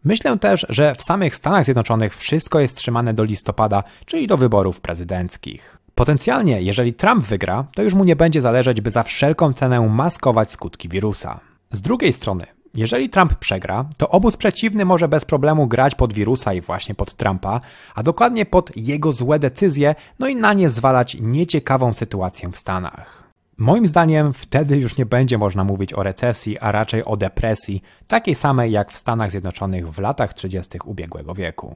Myślę 0.03 0.39
też, 0.39 0.65
że 0.69 0.95
w 0.95 1.01
samych 1.01 1.35
Stanach 1.35 1.63
Zjednoczonych 1.65 2.17
wszystko 2.17 2.59
jest 2.59 2.77
trzymane 2.77 3.13
do 3.13 3.23
listopada, 3.23 3.83
czyli 4.05 4.27
do 4.27 4.37
wyborów 4.37 4.81
prezydenckich. 4.81 5.77
Potencjalnie, 5.95 6.61
jeżeli 6.61 6.93
Trump 6.93 7.25
wygra, 7.25 7.65
to 7.75 7.83
już 7.83 7.93
mu 7.93 8.03
nie 8.03 8.15
będzie 8.15 8.41
zależeć, 8.41 8.81
by 8.81 8.91
za 8.91 9.03
wszelką 9.03 9.53
cenę 9.53 9.81
maskować 9.81 10.51
skutki 10.51 10.89
wirusa. 10.89 11.39
Z 11.71 11.81
drugiej 11.81 12.13
strony, 12.13 12.45
jeżeli 12.73 13.09
Trump 13.09 13.35
przegra, 13.35 13.85
to 13.97 14.09
obóz 14.09 14.37
przeciwny 14.37 14.85
może 14.85 15.07
bez 15.07 15.25
problemu 15.25 15.67
grać 15.67 15.95
pod 15.95 16.13
wirusa 16.13 16.53
i 16.53 16.61
właśnie 16.61 16.95
pod 16.95 17.13
Trumpa, 17.13 17.61
a 17.95 18.03
dokładnie 18.03 18.45
pod 18.45 18.77
jego 18.77 19.13
złe 19.13 19.39
decyzje, 19.39 19.95
no 20.19 20.27
i 20.27 20.35
na 20.35 20.53
nie 20.53 20.69
zwalać 20.69 21.17
nieciekawą 21.21 21.93
sytuację 21.93 22.49
w 22.51 22.57
Stanach. 22.57 23.23
Moim 23.57 23.87
zdaniem 23.87 24.33
wtedy 24.33 24.77
już 24.77 24.97
nie 24.97 25.05
będzie 25.05 25.37
można 25.37 25.63
mówić 25.63 25.93
o 25.93 26.03
recesji, 26.03 26.59
a 26.59 26.71
raczej 26.71 27.05
o 27.05 27.17
depresji, 27.17 27.81
takiej 28.07 28.35
samej 28.35 28.71
jak 28.71 28.91
w 28.91 28.97
Stanach 28.97 29.31
Zjednoczonych 29.31 29.89
w 29.89 29.99
latach 29.99 30.33
30. 30.33 30.79
ubiegłego 30.85 31.33
wieku. 31.33 31.75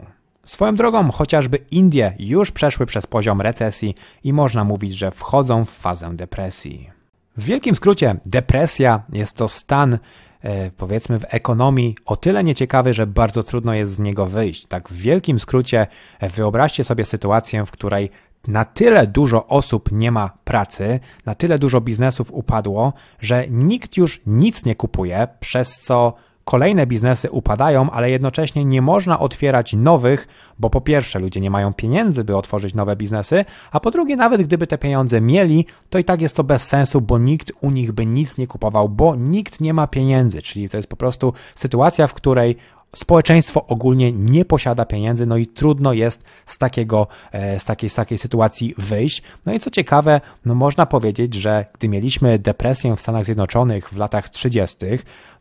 Swoją 0.50 0.76
drogą, 0.76 1.12
chociażby 1.12 1.58
Indie 1.72 2.14
już 2.20 2.52
przeszły 2.52 2.86
przez 2.86 3.08
poziom 3.08 3.42
recesji 3.42 3.96
i 4.24 4.34
można 4.34 4.64
mówić, 4.64 4.98
że 4.98 5.12
wchodzą 5.12 5.66
w 5.66 5.70
fazę 5.70 6.16
depresji. 6.16 6.90
W 7.38 7.44
wielkim 7.44 7.76
skrócie, 7.76 8.16
depresja 8.26 9.04
jest 9.14 9.36
to 9.36 9.48
stan, 9.48 9.98
e, 10.42 10.72
powiedzmy, 10.72 11.20
w 11.20 11.26
ekonomii 11.28 11.96
o 12.06 12.16
tyle 12.16 12.44
nieciekawy, 12.44 12.94
że 12.94 13.08
bardzo 13.08 13.44
trudno 13.44 13.74
jest 13.74 13.94
z 13.94 14.00
niego 14.00 14.26
wyjść. 14.26 14.66
Tak, 14.66 14.90
w 14.90 14.94
wielkim 14.94 15.40
skrócie, 15.40 15.88
e, 16.20 16.30
wyobraźcie 16.30 16.84
sobie 16.84 17.06
sytuację, 17.06 17.66
w 17.66 17.72
której 17.72 18.10
na 18.48 18.66
tyle 18.66 19.08
dużo 19.08 19.48
osób 19.48 19.92
nie 19.92 20.12
ma 20.12 20.30
pracy, 20.44 21.00
na 21.26 21.36
tyle 21.36 21.60
dużo 21.60 21.82
biznesów 21.82 22.32
upadło, 22.32 22.94
że 23.20 23.48
nikt 23.50 23.98
już 23.98 24.22
nic 24.26 24.66
nie 24.66 24.76
kupuje, 24.76 25.28
przez 25.40 25.80
co 25.80 26.14
kolejne 26.50 26.88
biznesy 26.88 27.32
upadają, 27.32 27.92
ale 27.92 28.10
jednocześnie 28.10 28.66
nie 28.66 28.82
można 28.82 29.20
otwierać 29.20 29.74
nowych, 29.74 30.28
bo 30.60 30.70
po 30.70 30.82
pierwsze 30.82 31.20
ludzie 31.20 31.42
nie 31.42 31.50
mają 31.50 31.74
pieniędzy, 31.74 32.24
by 32.24 32.38
otworzyć 32.38 32.74
nowe 32.74 32.96
biznesy, 32.96 33.46
a 33.72 33.80
po 33.80 33.92
drugie 33.92 34.16
nawet 34.16 34.42
gdyby 34.42 34.68
te 34.68 34.78
pieniądze 34.78 35.22
mieli, 35.22 35.66
to 35.90 36.00
i 36.00 36.04
tak 36.04 36.22
jest 36.22 36.36
to 36.36 36.44
bez 36.44 36.64
sensu, 36.64 37.02
bo 37.02 37.18
nikt 37.18 37.52
u 37.62 37.72
nich 37.72 37.92
by 37.92 38.06
nic 38.06 38.38
nie 38.38 38.48
kupował, 38.48 38.90
bo 38.90 39.16
nikt 39.16 39.62
nie 39.62 39.74
ma 39.74 39.88
pieniędzy, 39.88 40.42
czyli 40.42 40.70
to 40.70 40.78
jest 40.78 40.90
po 40.90 40.96
prostu 40.96 41.34
sytuacja, 41.56 42.08
w 42.08 42.14
której 42.14 42.56
społeczeństwo 42.96 43.66
ogólnie 43.68 44.12
nie 44.12 44.46
posiada 44.46 44.86
pieniędzy, 44.86 45.26
no 45.26 45.38
i 45.38 45.48
trudno 45.48 45.94
jest 45.94 46.24
z, 46.46 46.58
takiego, 46.58 47.08
e, 47.32 47.60
z, 47.60 47.64
takiej, 47.64 47.90
z 47.90 47.96
takiej 47.96 48.18
sytuacji 48.18 48.74
wyjść. 48.78 49.24
No 49.46 49.54
i 49.54 49.60
co 49.60 49.70
ciekawe, 49.70 50.22
no 50.46 50.56
można 50.56 50.86
powiedzieć, 50.86 51.34
że 51.34 51.66
gdy 51.74 51.90
mieliśmy 51.90 52.40
depresję 52.40 52.96
w 52.96 53.00
Stanach 53.00 53.26
Zjednoczonych 53.26 53.90
w 53.90 53.98
latach 53.98 54.30
30., 54.30 54.78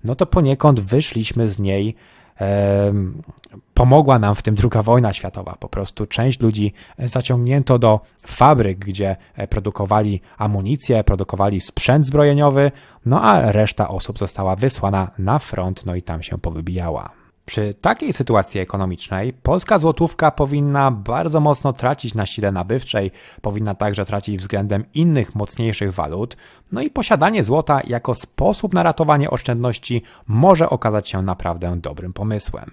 no 0.05 0.15
to 0.15 0.27
poniekąd 0.27 0.81
wyszliśmy 0.81 1.49
z 1.49 1.59
niej 1.59 1.97
pomogła 3.75 4.19
nam 4.19 4.35
w 4.35 4.43
tym 4.43 4.55
druga 4.55 4.83
wojna 4.83 5.13
światowa. 5.13 5.57
Po 5.61 5.69
prostu 5.69 6.07
część 6.07 6.41
ludzi 6.41 6.73
zaciągnięto 6.99 7.79
do 7.79 8.01
fabryk, 8.27 8.79
gdzie 8.79 9.17
e, 9.35 9.49
produkowali 9.49 10.21
amunicję, 10.39 11.05
produkowali 11.05 11.61
sprzęt 11.61 12.07
zbrojeniowy, 12.07 12.71
no 13.07 13.23
a 13.23 13.53
reszta 13.53 13.89
osób 13.89 14.19
została 14.19 14.57
wysłana 14.57 15.11
na 15.19 15.39
front, 15.39 15.87
no 15.87 15.95
i 15.95 16.03
tam 16.03 16.23
się 16.23 16.39
powybijała. 16.39 17.18
Przy 17.49 17.75
takiej 17.75 18.13
sytuacji 18.13 18.61
ekonomicznej 18.61 19.33
polska 19.33 19.79
złotówka 19.79 20.31
powinna 20.31 20.91
bardzo 20.91 21.41
mocno 21.41 21.73
tracić 21.73 22.15
na 22.15 22.27
sile 22.27 22.53
nabywczej, 22.53 23.11
powinna 23.43 23.75
także 23.75 24.05
tracić 24.05 24.41
względem 24.41 24.85
innych 24.95 25.35
mocniejszych 25.35 25.93
walut, 25.95 26.37
no 26.73 26.81
i 26.81 26.91
posiadanie 26.91 27.45
złota 27.45 27.81
jako 27.87 28.15
sposób 28.15 28.75
na 28.75 28.83
ratowanie 28.83 29.31
oszczędności 29.31 30.03
może 30.27 30.71
okazać 30.71 31.09
się 31.09 31.23
naprawdę 31.23 31.77
dobrym 31.77 32.13
pomysłem. 32.13 32.71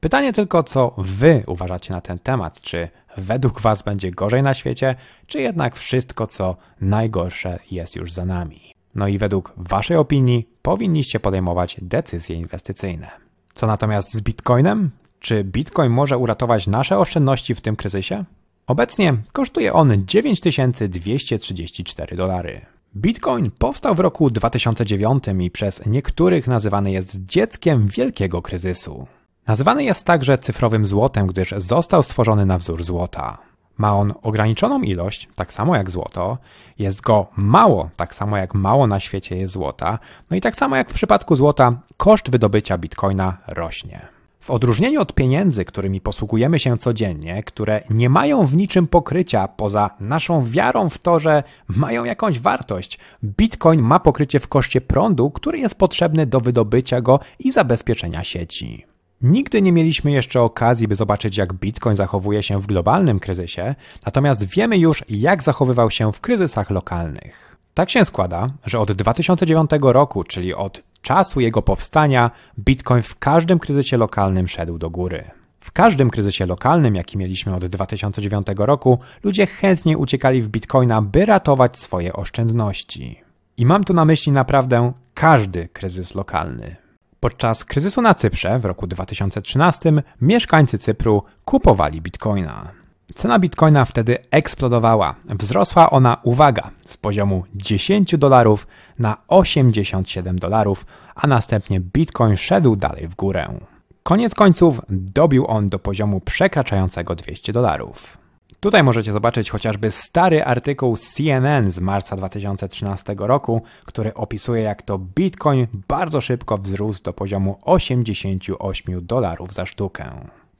Pytanie 0.00 0.32
tylko, 0.32 0.62
co 0.62 0.94
wy 0.98 1.42
uważacie 1.46 1.92
na 1.92 2.00
ten 2.00 2.18
temat? 2.18 2.60
Czy 2.60 2.88
według 3.16 3.60
was 3.60 3.82
będzie 3.82 4.10
gorzej 4.10 4.42
na 4.42 4.54
świecie, 4.54 4.94
czy 5.26 5.40
jednak 5.40 5.76
wszystko, 5.76 6.26
co 6.26 6.56
najgorsze 6.80 7.58
jest 7.70 7.96
już 7.96 8.12
za 8.12 8.24
nami? 8.24 8.74
No 8.94 9.08
i 9.08 9.18
według 9.18 9.52
waszej 9.56 9.96
opinii 9.96 10.48
powinniście 10.62 11.20
podejmować 11.20 11.76
decyzje 11.82 12.36
inwestycyjne. 12.36 13.24
Co 13.54 13.66
natomiast 13.66 14.14
z 14.14 14.20
Bitcoinem? 14.20 14.90
Czy 15.20 15.44
Bitcoin 15.44 15.92
może 15.92 16.18
uratować 16.18 16.66
nasze 16.66 16.98
oszczędności 16.98 17.54
w 17.54 17.60
tym 17.60 17.76
kryzysie? 17.76 18.24
Obecnie 18.66 19.16
kosztuje 19.32 19.72
on 19.72 20.06
9234 20.06 22.16
dolary. 22.16 22.60
Bitcoin 22.96 23.50
powstał 23.50 23.94
w 23.94 24.00
roku 24.00 24.30
2009 24.30 25.24
i 25.40 25.50
przez 25.50 25.86
niektórych 25.86 26.46
nazywany 26.46 26.90
jest 26.90 27.24
dzieckiem 27.24 27.86
wielkiego 27.86 28.42
kryzysu. 28.42 29.06
Nazywany 29.46 29.84
jest 29.84 30.06
także 30.06 30.38
cyfrowym 30.38 30.86
złotem, 30.86 31.26
gdyż 31.26 31.54
został 31.56 32.02
stworzony 32.02 32.46
na 32.46 32.58
wzór 32.58 32.82
złota. 32.82 33.38
Ma 33.78 33.96
on 33.96 34.14
ograniczoną 34.22 34.82
ilość, 34.82 35.28
tak 35.34 35.52
samo 35.52 35.76
jak 35.76 35.90
złoto, 35.90 36.38
jest 36.78 37.00
go 37.00 37.26
mało, 37.36 37.90
tak 37.96 38.14
samo 38.14 38.36
jak 38.36 38.54
mało 38.54 38.86
na 38.86 39.00
świecie 39.00 39.36
jest 39.36 39.52
złota, 39.52 39.98
no 40.30 40.36
i 40.36 40.40
tak 40.40 40.56
samo 40.56 40.76
jak 40.76 40.90
w 40.90 40.94
przypadku 40.94 41.36
złota, 41.36 41.72
koszt 41.96 42.30
wydobycia 42.30 42.78
bitcoina 42.78 43.36
rośnie. 43.46 44.14
W 44.44 44.50
odróżnieniu 44.50 45.00
od 45.00 45.14
pieniędzy, 45.14 45.64
którymi 45.64 46.00
posługujemy 46.00 46.58
się 46.58 46.78
codziennie, 46.78 47.42
które 47.42 47.80
nie 47.90 48.10
mają 48.10 48.46
w 48.46 48.56
niczym 48.56 48.86
pokrycia 48.86 49.48
poza 49.48 49.90
naszą 50.00 50.44
wiarą 50.44 50.88
w 50.88 50.98
to, 50.98 51.20
że 51.20 51.42
mają 51.68 52.04
jakąś 52.04 52.40
wartość, 52.40 52.98
bitcoin 53.24 53.82
ma 53.82 54.00
pokrycie 54.00 54.40
w 54.40 54.48
koszcie 54.48 54.80
prądu, 54.80 55.30
który 55.30 55.58
jest 55.58 55.74
potrzebny 55.74 56.26
do 56.26 56.40
wydobycia 56.40 57.00
go 57.00 57.18
i 57.38 57.52
zabezpieczenia 57.52 58.24
sieci. 58.24 58.93
Nigdy 59.22 59.62
nie 59.62 59.72
mieliśmy 59.72 60.12
jeszcze 60.12 60.40
okazji, 60.42 60.88
by 60.88 60.94
zobaczyć, 60.94 61.36
jak 61.36 61.54
Bitcoin 61.54 61.96
zachowuje 61.96 62.42
się 62.42 62.60
w 62.60 62.66
globalnym 62.66 63.20
kryzysie, 63.20 63.74
natomiast 64.06 64.44
wiemy 64.44 64.78
już, 64.78 65.04
jak 65.08 65.42
zachowywał 65.42 65.90
się 65.90 66.12
w 66.12 66.20
kryzysach 66.20 66.70
lokalnych. 66.70 67.56
Tak 67.74 67.90
się 67.90 68.04
składa, 68.04 68.48
że 68.66 68.78
od 68.78 68.92
2009 68.92 69.70
roku, 69.80 70.24
czyli 70.24 70.54
od 70.54 70.82
czasu 71.02 71.40
jego 71.40 71.62
powstania, 71.62 72.30
Bitcoin 72.58 73.02
w 73.02 73.18
każdym 73.18 73.58
kryzysie 73.58 73.96
lokalnym 73.96 74.48
szedł 74.48 74.78
do 74.78 74.90
góry. 74.90 75.30
W 75.60 75.72
każdym 75.72 76.10
kryzysie 76.10 76.46
lokalnym, 76.46 76.94
jaki 76.94 77.18
mieliśmy 77.18 77.54
od 77.54 77.66
2009 77.66 78.46
roku, 78.56 78.98
ludzie 79.22 79.46
chętnie 79.46 79.98
uciekali 79.98 80.42
w 80.42 80.48
Bitcoina, 80.48 81.02
by 81.02 81.24
ratować 81.24 81.78
swoje 81.78 82.12
oszczędności. 82.12 83.20
I 83.56 83.66
mam 83.66 83.84
tu 83.84 83.94
na 83.94 84.04
myśli 84.04 84.32
naprawdę 84.32 84.92
każdy 85.14 85.68
kryzys 85.68 86.14
lokalny. 86.14 86.83
Podczas 87.24 87.64
kryzysu 87.64 88.02
na 88.02 88.14
Cyprze 88.14 88.58
w 88.58 88.64
roku 88.64 88.86
2013 88.86 89.92
mieszkańcy 90.20 90.78
Cypru 90.78 91.22
kupowali 91.44 92.00
bitcoina. 92.00 92.68
Cena 93.14 93.38
bitcoina 93.38 93.84
wtedy 93.84 94.18
eksplodowała. 94.30 95.14
Wzrosła 95.24 95.90
ona, 95.90 96.16
uwaga, 96.22 96.70
z 96.86 96.96
poziomu 96.96 97.44
10 97.54 98.16
dolarów 98.16 98.66
na 98.98 99.16
87 99.28 100.38
dolarów, 100.38 100.86
a 101.14 101.26
następnie 101.26 101.80
bitcoin 101.80 102.36
szedł 102.36 102.76
dalej 102.76 103.08
w 103.08 103.14
górę. 103.14 103.58
Koniec 104.02 104.34
końców 104.34 104.80
dobił 104.88 105.46
on 105.46 105.66
do 105.66 105.78
poziomu 105.78 106.20
przekraczającego 106.20 107.14
200 107.14 107.52
dolarów. 107.52 108.23
Tutaj 108.64 108.82
możecie 108.82 109.12
zobaczyć 109.12 109.50
chociażby 109.50 109.90
stary 109.90 110.44
artykuł 110.44 110.96
z 110.96 111.14
CNN 111.14 111.70
z 111.70 111.78
marca 111.78 112.16
2013 112.16 113.14
roku, 113.18 113.62
który 113.84 114.14
opisuje 114.14 114.62
jak 114.62 114.82
to 114.82 114.98
Bitcoin 114.98 115.66
bardzo 115.88 116.20
szybko 116.20 116.58
wzrósł 116.58 117.02
do 117.02 117.12
poziomu 117.12 117.58
88 117.62 119.06
dolarów 119.06 119.54
za 119.54 119.66
sztukę. 119.66 120.10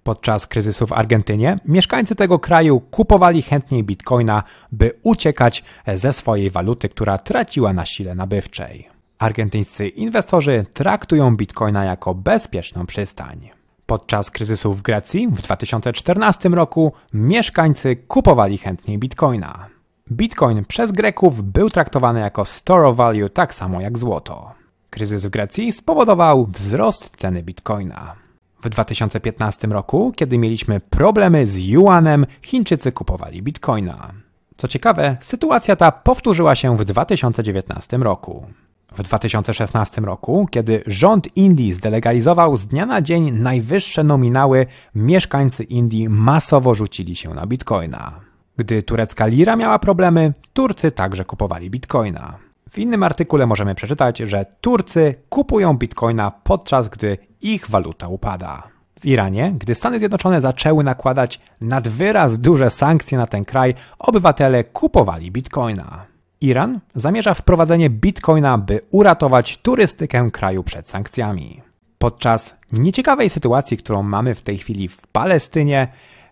Podczas 0.02 0.46
kryzysu 0.46 0.86
w 0.86 0.92
Argentynie 0.92 1.58
mieszkańcy 1.64 2.14
tego 2.14 2.38
kraju 2.38 2.80
kupowali 2.80 3.42
chętniej 3.42 3.84
bitcoina, 3.84 4.42
by 4.72 4.92
uciekać 5.02 5.64
ze 5.94 6.12
swojej 6.12 6.50
waluty, 6.50 6.88
która 6.88 7.18
traciła 7.18 7.72
na 7.72 7.86
sile 7.86 8.14
nabywczej. 8.14 8.88
Argentyńscy 9.18 9.88
inwestorzy 9.88 10.64
traktują 10.72 11.36
bitcoina 11.36 11.84
jako 11.84 12.14
bezpieczną 12.14 12.86
przystań. 12.86 13.53
Podczas 13.86 14.30
kryzysu 14.30 14.74
w 14.74 14.82
Grecji 14.82 15.28
w 15.28 15.42
2014 15.42 16.48
roku 16.48 16.92
mieszkańcy 17.12 17.96
kupowali 17.96 18.58
chętniej 18.58 18.98
bitcoina. 18.98 19.66
Bitcoin 20.12 20.64
przez 20.64 20.92
Greków 20.92 21.42
był 21.42 21.70
traktowany 21.70 22.20
jako 22.20 22.44
store 22.44 22.88
of 22.88 22.96
value 22.96 23.28
tak 23.28 23.54
samo 23.54 23.80
jak 23.80 23.98
złoto. 23.98 24.52
Kryzys 24.90 25.26
w 25.26 25.30
Grecji 25.30 25.72
spowodował 25.72 26.46
wzrost 26.46 27.16
ceny 27.16 27.42
bitcoina. 27.42 28.14
W 28.62 28.68
2015 28.68 29.68
roku, 29.68 30.12
kiedy 30.16 30.38
mieliśmy 30.38 30.80
problemy 30.80 31.46
z 31.46 31.58
yuanem, 31.60 32.26
Chińczycy 32.42 32.92
kupowali 32.92 33.42
bitcoina. 33.42 34.12
Co 34.56 34.68
ciekawe, 34.68 35.16
sytuacja 35.20 35.76
ta 35.76 35.92
powtórzyła 35.92 36.54
się 36.54 36.76
w 36.76 36.84
2019 36.84 37.96
roku. 37.96 38.46
W 38.92 39.02
2016 39.02 40.00
roku, 40.00 40.48
kiedy 40.50 40.82
rząd 40.86 41.36
Indii 41.36 41.72
zdelegalizował 41.72 42.56
z 42.56 42.66
dnia 42.66 42.86
na 42.86 43.02
dzień 43.02 43.30
najwyższe 43.30 44.04
nominały, 44.04 44.66
mieszkańcy 44.94 45.64
Indii 45.64 46.08
masowo 46.08 46.74
rzucili 46.74 47.16
się 47.16 47.34
na 47.34 47.46
bitcoina. 47.46 48.20
Gdy 48.56 48.82
turecka 48.82 49.26
lira 49.26 49.56
miała 49.56 49.78
problemy, 49.78 50.32
Turcy 50.52 50.90
także 50.90 51.24
kupowali 51.24 51.70
bitcoina. 51.70 52.38
W 52.70 52.78
innym 52.78 53.02
artykule 53.02 53.46
możemy 53.46 53.74
przeczytać, 53.74 54.18
że 54.18 54.46
Turcy 54.60 55.14
kupują 55.28 55.74
bitcoina 55.74 56.30
podczas 56.30 56.88
gdy 56.88 57.18
ich 57.40 57.70
waluta 57.70 58.08
upada. 58.08 58.62
W 59.00 59.06
Iranie, 59.06 59.54
gdy 59.58 59.74
Stany 59.74 59.98
Zjednoczone 59.98 60.40
zaczęły 60.40 60.84
nakładać 60.84 61.40
nad 61.60 61.88
wyraz 61.88 62.38
duże 62.38 62.70
sankcje 62.70 63.18
na 63.18 63.26
ten 63.26 63.44
kraj, 63.44 63.74
obywatele 63.98 64.64
kupowali 64.64 65.30
bitcoina. 65.30 66.13
Iran 66.44 66.80
zamierza 66.94 67.35
wprowadzenie 67.35 67.90
bitcoina, 67.90 68.59
by 68.59 68.80
uratować 68.90 69.59
turystykę 69.59 70.30
kraju 70.30 70.62
przed 70.62 70.88
sankcjami. 70.88 71.62
Podczas 71.98 72.57
nieciekawej 72.72 73.30
sytuacji, 73.30 73.76
którą 73.76 74.02
mamy 74.02 74.35
w 74.35 74.42
tej 74.42 74.59
chwili 74.59 74.88
w 74.88 75.07
Palestynie, 75.07 75.88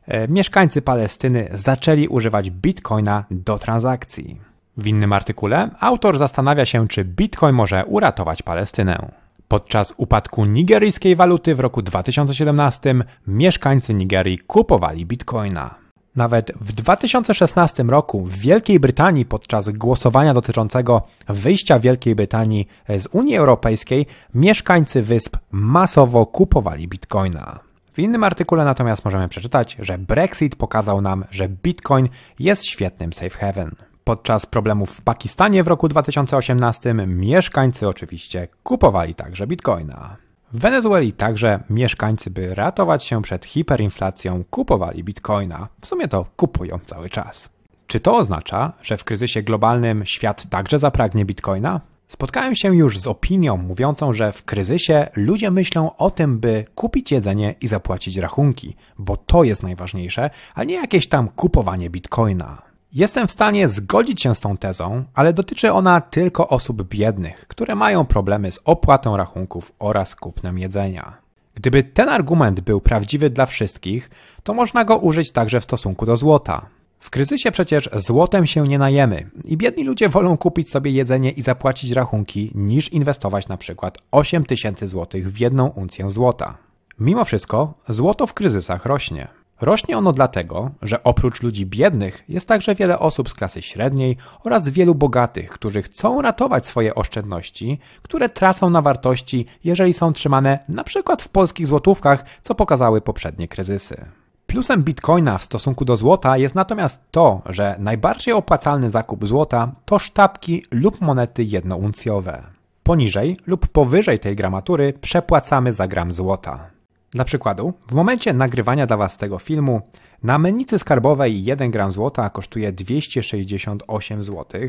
e, 0.06 0.28
mieszkańcy 0.28 0.82
Palestyny 0.82 1.48
zaczęli 1.54 2.08
używać 2.08 2.50
bitcoina 2.50 3.24
do 3.30 3.58
transakcji. 3.58 4.40
W 4.76 4.86
innym 4.86 5.12
artykule 5.12 5.70
autor 5.80 6.18
zastanawia 6.18 6.66
się, 6.66 6.88
czy 6.88 7.04
bitcoin 7.04 7.54
może 7.54 7.84
uratować 7.86 8.42
Palestynę. 8.42 9.12
Podczas 9.48 9.94
upadku 9.96 10.44
nigeryjskiej 10.44 11.16
waluty 11.16 11.54
w 11.54 11.60
roku 11.60 11.82
2017 11.82 12.94
mieszkańcy 13.26 13.94
Nigerii 13.94 14.38
kupowali 14.38 15.06
bitcoina. 15.06 15.81
Nawet 16.16 16.52
w 16.60 16.72
2016 16.72 17.82
roku 17.82 18.24
w 18.24 18.38
Wielkiej 18.38 18.80
Brytanii 18.80 19.24
podczas 19.24 19.68
głosowania 19.68 20.34
dotyczącego 20.34 21.02
wyjścia 21.28 21.78
Wielkiej 21.78 22.14
Brytanii 22.14 22.68
z 22.88 23.06
Unii 23.12 23.36
Europejskiej 23.36 24.06
mieszkańcy 24.34 25.02
wysp 25.02 25.36
masowo 25.50 26.26
kupowali 26.26 26.88
bitcoina. 26.88 27.60
W 27.92 27.98
innym 27.98 28.24
artykule 28.24 28.64
natomiast 28.64 29.04
możemy 29.04 29.28
przeczytać, 29.28 29.76
że 29.80 29.98
Brexit 29.98 30.56
pokazał 30.56 31.00
nam, 31.00 31.24
że 31.30 31.48
bitcoin 31.48 32.08
jest 32.38 32.64
świetnym 32.64 33.12
safe 33.12 33.38
haven. 33.38 33.74
Podczas 34.04 34.46
problemów 34.46 34.90
w 34.90 35.00
Pakistanie 35.00 35.64
w 35.64 35.68
roku 35.68 35.88
2018 35.88 36.94
mieszkańcy 36.94 37.88
oczywiście 37.88 38.48
kupowali 38.62 39.14
także 39.14 39.46
bitcoina. 39.46 40.16
W 40.52 40.58
Wenezueli 40.58 41.12
także 41.12 41.60
mieszkańcy, 41.70 42.30
by 42.30 42.54
ratować 42.54 43.04
się 43.04 43.22
przed 43.22 43.44
hiperinflacją, 43.44 44.44
kupowali 44.50 45.04
bitcoina. 45.04 45.68
W 45.80 45.86
sumie 45.86 46.08
to 46.08 46.26
kupują 46.36 46.78
cały 46.84 47.10
czas. 47.10 47.50
Czy 47.86 48.00
to 48.00 48.16
oznacza, 48.16 48.72
że 48.82 48.96
w 48.96 49.04
kryzysie 49.04 49.42
globalnym 49.42 50.06
świat 50.06 50.50
także 50.50 50.78
zapragnie 50.78 51.24
bitcoina? 51.24 51.80
Spotkałem 52.08 52.54
się 52.54 52.76
już 52.76 52.98
z 52.98 53.06
opinią 53.06 53.56
mówiącą, 53.56 54.12
że 54.12 54.32
w 54.32 54.44
kryzysie 54.44 55.08
ludzie 55.16 55.50
myślą 55.50 55.96
o 55.96 56.10
tym, 56.10 56.38
by 56.38 56.64
kupić 56.74 57.12
jedzenie 57.12 57.54
i 57.60 57.68
zapłacić 57.68 58.16
rachunki, 58.16 58.76
bo 58.98 59.16
to 59.16 59.44
jest 59.44 59.62
najważniejsze, 59.62 60.30
a 60.54 60.64
nie 60.64 60.74
jakieś 60.74 61.08
tam 61.08 61.28
kupowanie 61.28 61.90
bitcoina. 61.90 62.71
Jestem 62.94 63.28
w 63.28 63.30
stanie 63.30 63.68
zgodzić 63.68 64.22
się 64.22 64.34
z 64.34 64.40
tą 64.40 64.56
tezą, 64.56 65.04
ale 65.14 65.32
dotyczy 65.32 65.72
ona 65.72 66.00
tylko 66.00 66.48
osób 66.48 66.82
biednych, 66.82 67.46
które 67.48 67.74
mają 67.74 68.04
problemy 68.04 68.52
z 68.52 68.60
opłatą 68.64 69.16
rachunków 69.16 69.72
oraz 69.78 70.16
kupnem 70.16 70.58
jedzenia. 70.58 71.18
Gdyby 71.54 71.82
ten 71.82 72.08
argument 72.08 72.60
był 72.60 72.80
prawdziwy 72.80 73.30
dla 73.30 73.46
wszystkich, 73.46 74.10
to 74.42 74.54
można 74.54 74.84
go 74.84 74.96
użyć 74.96 75.30
także 75.30 75.60
w 75.60 75.64
stosunku 75.64 76.06
do 76.06 76.16
złota. 76.16 76.66
W 76.98 77.10
kryzysie 77.10 77.50
przecież 77.50 77.88
złotem 77.92 78.46
się 78.46 78.62
nie 78.62 78.78
najemy 78.78 79.30
i 79.44 79.56
biedni 79.56 79.84
ludzie 79.84 80.08
wolą 80.08 80.36
kupić 80.36 80.70
sobie 80.70 80.90
jedzenie 80.90 81.30
i 81.30 81.42
zapłacić 81.42 81.90
rachunki, 81.90 82.50
niż 82.54 82.88
inwestować 82.88 83.48
na 83.48 83.56
przykład 83.56 83.98
8 84.10 84.44
tysięcy 84.44 84.88
złotych 84.88 85.32
w 85.32 85.40
jedną 85.40 85.66
uncję 85.66 86.10
złota. 86.10 86.58
Mimo 86.98 87.24
wszystko, 87.24 87.74
złoto 87.88 88.26
w 88.26 88.34
kryzysach 88.34 88.86
rośnie. 88.86 89.41
Rośnie 89.62 89.98
ono 89.98 90.12
dlatego, 90.12 90.70
że 90.82 91.02
oprócz 91.02 91.42
ludzi 91.42 91.66
biednych 91.66 92.24
jest 92.28 92.48
także 92.48 92.74
wiele 92.74 92.98
osób 92.98 93.28
z 93.28 93.34
klasy 93.34 93.62
średniej 93.62 94.16
oraz 94.44 94.68
wielu 94.68 94.94
bogatych, 94.94 95.50
którzy 95.50 95.82
chcą 95.82 96.22
ratować 96.22 96.66
swoje 96.66 96.94
oszczędności, 96.94 97.78
które 98.02 98.28
tracą 98.28 98.70
na 98.70 98.82
wartości, 98.82 99.46
jeżeli 99.64 99.94
są 99.94 100.12
trzymane 100.12 100.58
przykład 100.84 101.22
w 101.22 101.28
polskich 101.28 101.66
złotówkach, 101.66 102.24
co 102.42 102.54
pokazały 102.54 103.00
poprzednie 103.00 103.48
kryzysy. 103.48 104.04
Plusem 104.46 104.82
bitcoina 104.82 105.38
w 105.38 105.44
stosunku 105.44 105.84
do 105.84 105.96
złota 105.96 106.36
jest 106.36 106.54
natomiast 106.54 107.00
to, 107.10 107.42
że 107.46 107.76
najbardziej 107.78 108.34
opłacalny 108.34 108.90
zakup 108.90 109.26
złota 109.26 109.72
to 109.84 109.98
sztabki 109.98 110.64
lub 110.70 111.00
monety 111.00 111.44
jednouncjowe. 111.44 112.42
Poniżej 112.82 113.36
lub 113.46 113.68
powyżej 113.68 114.18
tej 114.18 114.36
gramatury 114.36 114.92
przepłacamy 115.00 115.72
za 115.72 115.88
gram 115.88 116.12
złota. 116.12 116.71
Dla 117.14 117.24
przykładu, 117.24 117.72
w 117.88 117.92
momencie 117.92 118.32
nagrywania 118.32 118.86
dla 118.86 118.96
Was 118.96 119.16
tego 119.16 119.38
filmu 119.38 119.80
na 120.22 120.38
mennicy 120.38 120.78
skarbowej 120.78 121.44
1 121.44 121.70
gram 121.70 121.92
złota 121.92 122.30
kosztuje 122.30 122.72
268 122.72 124.24
zł, 124.24 124.60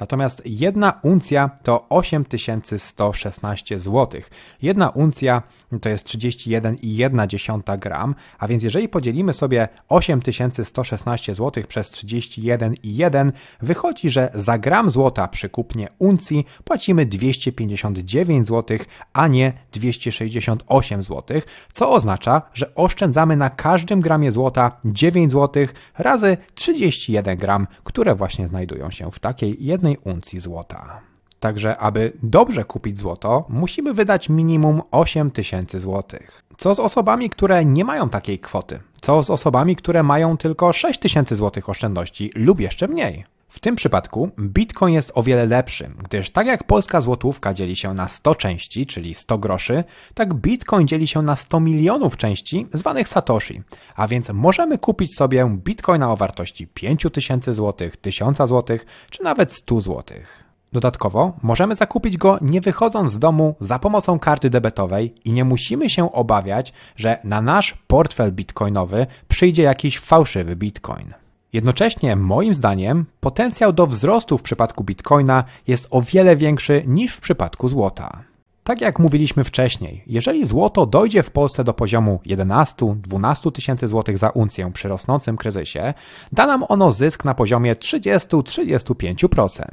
natomiast 0.00 0.42
jedna 0.44 1.00
uncja 1.02 1.50
to 1.62 1.86
8116 1.88 3.78
zł. 3.78 4.20
Jedna 4.62 4.88
uncja 4.88 5.42
to 5.80 5.88
jest 5.88 6.06
31,1 6.06 7.78
gram, 7.78 8.14
a 8.38 8.48
więc 8.48 8.62
jeżeli 8.62 8.88
podzielimy 8.88 9.32
sobie 9.32 9.68
8116 9.88 11.34
zł 11.34 11.64
przez 11.68 11.90
31,1, 11.90 13.32
wychodzi, 13.62 14.10
że 14.10 14.30
za 14.34 14.58
gram 14.58 14.90
złota 14.90 15.28
przy 15.28 15.48
kupnie 15.48 15.88
uncji 15.98 16.46
płacimy 16.64 17.06
259 17.06 18.48
zł, 18.48 18.78
a 19.12 19.28
nie 19.28 19.52
268 19.72 21.02
zł, 21.02 21.40
co 21.72 21.90
oznacza, 21.90 22.42
że 22.54 22.74
oszczędzamy 22.74 23.36
na 23.36 23.50
każdym 23.50 24.00
gramie 24.00 24.32
złota 24.32 24.80
9 25.02 25.32
zł 25.32 25.66
razy 25.98 26.36
31 26.54 27.38
gram, 27.38 27.66
które 27.84 28.14
właśnie 28.14 28.48
znajdują 28.48 28.90
się 28.90 29.10
w 29.10 29.18
takiej 29.18 29.64
jednej 29.64 29.98
uncji 30.04 30.40
złota. 30.40 31.00
Także, 31.40 31.78
aby 31.78 32.12
dobrze 32.22 32.64
kupić 32.64 32.98
złoto, 32.98 33.46
musimy 33.48 33.94
wydać 33.94 34.28
minimum 34.28 34.82
8 34.90 35.30
tysięcy 35.30 35.80
złotych. 35.80 36.44
Co 36.56 36.74
z 36.74 36.80
osobami, 36.80 37.30
które 37.30 37.64
nie 37.64 37.84
mają 37.84 38.08
takiej 38.08 38.38
kwoty? 38.38 38.80
Co 39.00 39.22
z 39.22 39.30
osobami, 39.30 39.76
które 39.76 40.02
mają 40.02 40.36
tylko 40.36 40.72
6 40.72 41.00
tysięcy 41.00 41.36
złotych 41.36 41.68
oszczędności 41.68 42.30
lub 42.34 42.60
jeszcze 42.60 42.88
mniej? 42.88 43.24
W 43.52 43.60
tym 43.60 43.76
przypadku 43.76 44.30
Bitcoin 44.38 44.94
jest 44.94 45.12
o 45.14 45.22
wiele 45.22 45.46
lepszy, 45.46 45.90
gdyż 46.04 46.30
tak 46.30 46.46
jak 46.46 46.64
polska 46.64 47.00
złotówka 47.00 47.54
dzieli 47.54 47.76
się 47.76 47.94
na 47.94 48.08
100 48.08 48.34
części, 48.34 48.86
czyli 48.86 49.14
100 49.14 49.38
groszy, 49.38 49.84
tak 50.14 50.34
Bitcoin 50.34 50.88
dzieli 50.88 51.06
się 51.06 51.22
na 51.22 51.36
100 51.36 51.60
milionów 51.60 52.16
części, 52.16 52.66
zwanych 52.72 53.08
Satoshi. 53.08 53.62
A 53.96 54.08
więc 54.08 54.28
możemy 54.28 54.78
kupić 54.78 55.16
sobie 55.16 55.56
Bitcoina 55.64 56.12
o 56.12 56.16
wartości 56.16 56.66
5000 56.66 57.54
zł, 57.54 57.90
1000 58.02 58.38
zł, 58.38 58.78
czy 59.10 59.22
nawet 59.22 59.52
100 59.52 59.80
zł. 59.80 60.04
Dodatkowo 60.72 61.32
możemy 61.42 61.74
zakupić 61.74 62.16
go 62.16 62.38
nie 62.40 62.60
wychodząc 62.60 63.12
z 63.12 63.18
domu 63.18 63.54
za 63.60 63.78
pomocą 63.78 64.18
karty 64.18 64.50
debetowej 64.50 65.14
i 65.24 65.32
nie 65.32 65.44
musimy 65.44 65.90
się 65.90 66.12
obawiać, 66.12 66.72
że 66.96 67.18
na 67.24 67.42
nasz 67.42 67.74
portfel 67.86 68.32
bitcoinowy 68.32 69.06
przyjdzie 69.28 69.62
jakiś 69.62 69.98
fałszywy 69.98 70.56
bitcoin. 70.56 71.21
Jednocześnie, 71.52 72.16
moim 72.16 72.54
zdaniem, 72.54 73.06
potencjał 73.20 73.72
do 73.72 73.86
wzrostu 73.86 74.38
w 74.38 74.42
przypadku 74.42 74.84
bitcoina 74.84 75.44
jest 75.66 75.86
o 75.90 76.02
wiele 76.02 76.36
większy 76.36 76.82
niż 76.86 77.14
w 77.14 77.20
przypadku 77.20 77.68
złota. 77.68 78.22
Tak 78.64 78.80
jak 78.80 78.98
mówiliśmy 78.98 79.44
wcześniej, 79.44 80.04
jeżeli 80.06 80.46
złoto 80.46 80.86
dojdzie 80.86 81.22
w 81.22 81.30
Polsce 81.30 81.64
do 81.64 81.74
poziomu 81.74 82.20
11-12 82.26 83.52
tysięcy 83.52 83.88
złotych 83.88 84.18
za 84.18 84.30
uncję 84.30 84.70
przy 84.72 84.88
rosnącym 84.88 85.36
kryzysie, 85.36 85.94
da 86.32 86.46
nam 86.46 86.64
ono 86.68 86.92
zysk 86.92 87.24
na 87.24 87.34
poziomie 87.34 87.74
30-35%. 87.74 89.64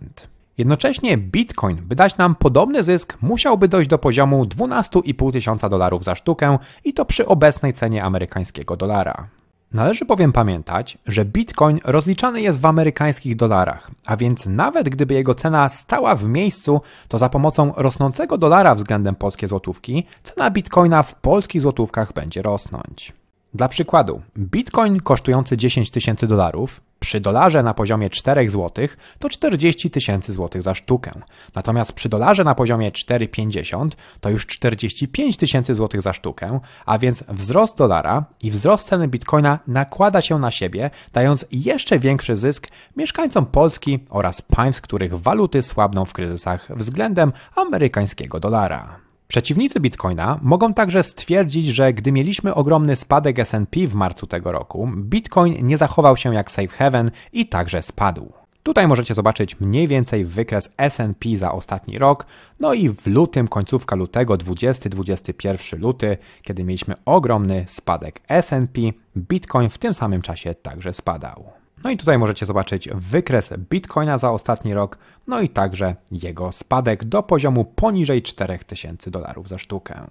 Jednocześnie 0.58 1.18
Bitcoin, 1.18 1.78
by 1.82 1.96
dać 1.96 2.18
nam 2.18 2.36
podobny 2.36 2.84
zysk, 2.84 3.18
musiałby 3.22 3.68
dojść 3.68 3.90
do 3.90 3.98
poziomu 3.98 4.44
12,5 4.44 5.32
tysiąca 5.32 5.70
dolarów 5.70 6.04
za 6.04 6.16
sztukę 6.16 6.58
i 6.84 6.94
to 6.94 7.06
przy 7.06 7.26
obecnej 7.26 7.74
cenie 7.74 8.04
amerykańskiego 8.04 8.76
dolara. 8.76 9.39
Należy 9.74 10.06
bowiem 10.06 10.32
pamiętać, 10.32 10.98
że 11.06 11.26
Bitcoin 11.26 11.80
rozliczany 11.86 12.42
jest 12.42 12.60
w 12.60 12.66
amerykańskich 12.66 13.36
dolarach, 13.36 13.92
a 14.06 14.18
więc 14.18 14.46
nawet 14.46 14.90
gdyby 14.90 15.14
jego 15.14 15.36
cena 15.36 15.70
stała 15.70 16.16
w 16.16 16.24
miejscu, 16.24 16.82
to 17.08 17.18
za 17.18 17.30
pomocą 17.30 17.74
rosnącego 17.78 18.38
dolara 18.38 18.76
względem 18.76 19.16
polskiej 19.16 19.50
złotówki, 19.50 20.06
cena 20.24 20.52
Bitcoina 20.52 21.04
w 21.04 21.16
polskich 21.16 21.62
złotówkach 21.62 22.14
będzie 22.14 22.42
rosnąć. 22.42 23.19
Dla 23.54 23.68
przykładu, 23.68 24.22
bitcoin 24.38 25.00
kosztujący 25.00 25.58
10 25.58 25.92
tysięcy 25.92 26.28
dolarów 26.28 26.82
przy 27.00 27.20
dolarze 27.20 27.64
na 27.64 27.74
poziomie 27.74 28.10
4 28.10 28.50
zł 28.50 28.88
to 29.20 29.30
40 29.30 29.90
tysięcy 29.90 30.34
złotych 30.34 30.62
za 30.64 30.76
sztukę. 30.76 31.12
Natomiast 31.56 31.94
przy 31.94 32.10
dolarze 32.10 32.44
na 32.44 32.56
poziomie 32.56 32.92
4,50 32.92 33.90
to 34.22 34.30
już 34.30 34.48
45 34.48 35.38
tysięcy 35.38 35.76
złotych 35.76 36.02
za 36.02 36.14
sztukę, 36.14 36.60
a 36.86 36.98
więc 36.98 37.24
wzrost 37.28 37.78
dolara 37.78 38.26
i 38.44 38.52
wzrost 38.52 38.88
ceny 38.88 39.08
bitcoina 39.08 39.60
nakłada 39.68 40.22
się 40.22 40.40
na 40.40 40.52
siebie, 40.52 40.90
dając 41.14 41.46
jeszcze 41.52 42.00
większy 42.00 42.38
zysk 42.38 42.68
mieszkańcom 42.96 43.46
Polski 43.46 44.00
oraz 44.10 44.42
państw, 44.42 44.82
których 44.82 45.20
waluty 45.20 45.64
słabną 45.64 46.06
w 46.06 46.14
kryzysach 46.14 46.68
względem 46.76 47.34
amerykańskiego 47.56 48.40
dolara. 48.40 49.09
Przeciwnicy 49.32 49.80
Bitcoina 49.80 50.40
mogą 50.42 50.74
także 50.74 51.04
stwierdzić, 51.04 51.68
że 51.68 51.94
gdy 51.94 52.12
mieliśmy 52.12 52.54
ogromny 52.54 52.96
spadek 52.96 53.40
S&P 53.40 53.88
w 53.88 53.96
marcu 53.96 54.28
tego 54.28 54.52
roku, 54.52 54.90
Bitcoin 54.96 55.68
nie 55.68 55.78
zachował 55.78 56.18
się 56.18 56.34
jak 56.34 56.52
safe 56.52 56.68
haven 56.68 57.12
i 57.34 57.48
także 57.48 57.82
spadł. 57.82 58.34
Tutaj 58.64 58.88
możecie 58.88 59.14
zobaczyć 59.14 59.60
mniej 59.60 59.88
więcej 59.88 60.26
wykres 60.26 60.70
S&P 60.78 61.38
za 61.38 61.52
ostatni 61.52 62.00
rok, 62.00 62.26
no 62.60 62.74
i 62.74 62.90
w 62.90 63.08
lutym, 63.08 63.48
końcówka 63.48 63.96
lutego, 63.96 64.34
20-21 64.34 65.80
luty, 65.80 66.18
kiedy 66.42 66.64
mieliśmy 66.64 66.96
ogromny 67.06 67.66
spadek 67.68 68.22
S&P, 68.28 68.82
Bitcoin 69.18 69.70
w 69.70 69.78
tym 69.78 69.94
samym 69.94 70.22
czasie 70.22 70.56
także 70.56 70.94
spadał. 70.94 71.59
No 71.84 71.90
i 71.90 71.98
tutaj 71.98 72.18
możecie 72.18 72.46
zobaczyć 72.46 72.90
wykres 72.96 73.54
Bitcoina 73.70 74.18
za 74.18 74.32
ostatni 74.32 74.74
rok, 74.74 74.98
no 75.28 75.42
i 75.42 75.50
także 75.50 75.96
jego 76.12 76.52
spadek 76.52 77.06
do 77.06 77.24
poziomu 77.24 77.66
poniżej 77.66 78.22
4000 78.22 79.12
dolarów 79.12 79.50
za 79.50 79.58
sztukę. 79.58 80.08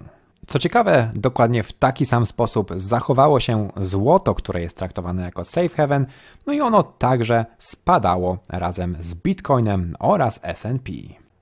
Co 0.47 0.59
ciekawe, 0.59 1.11
dokładnie 1.15 1.63
w 1.63 1.73
taki 1.73 2.05
sam 2.05 2.25
sposób 2.25 2.71
zachowało 2.75 3.39
się 3.39 3.69
złoto, 3.77 4.35
które 4.35 4.61
jest 4.61 4.77
traktowane 4.77 5.23
jako 5.23 5.43
safe 5.43 5.69
haven, 5.69 6.05
no 6.47 6.53
i 6.53 6.61
ono 6.61 6.83
także 6.83 7.45
spadało 7.57 8.37
razem 8.47 8.97
z 8.99 9.15
Bitcoinem 9.15 9.95
oraz 9.99 10.39
S&P. 10.43 10.91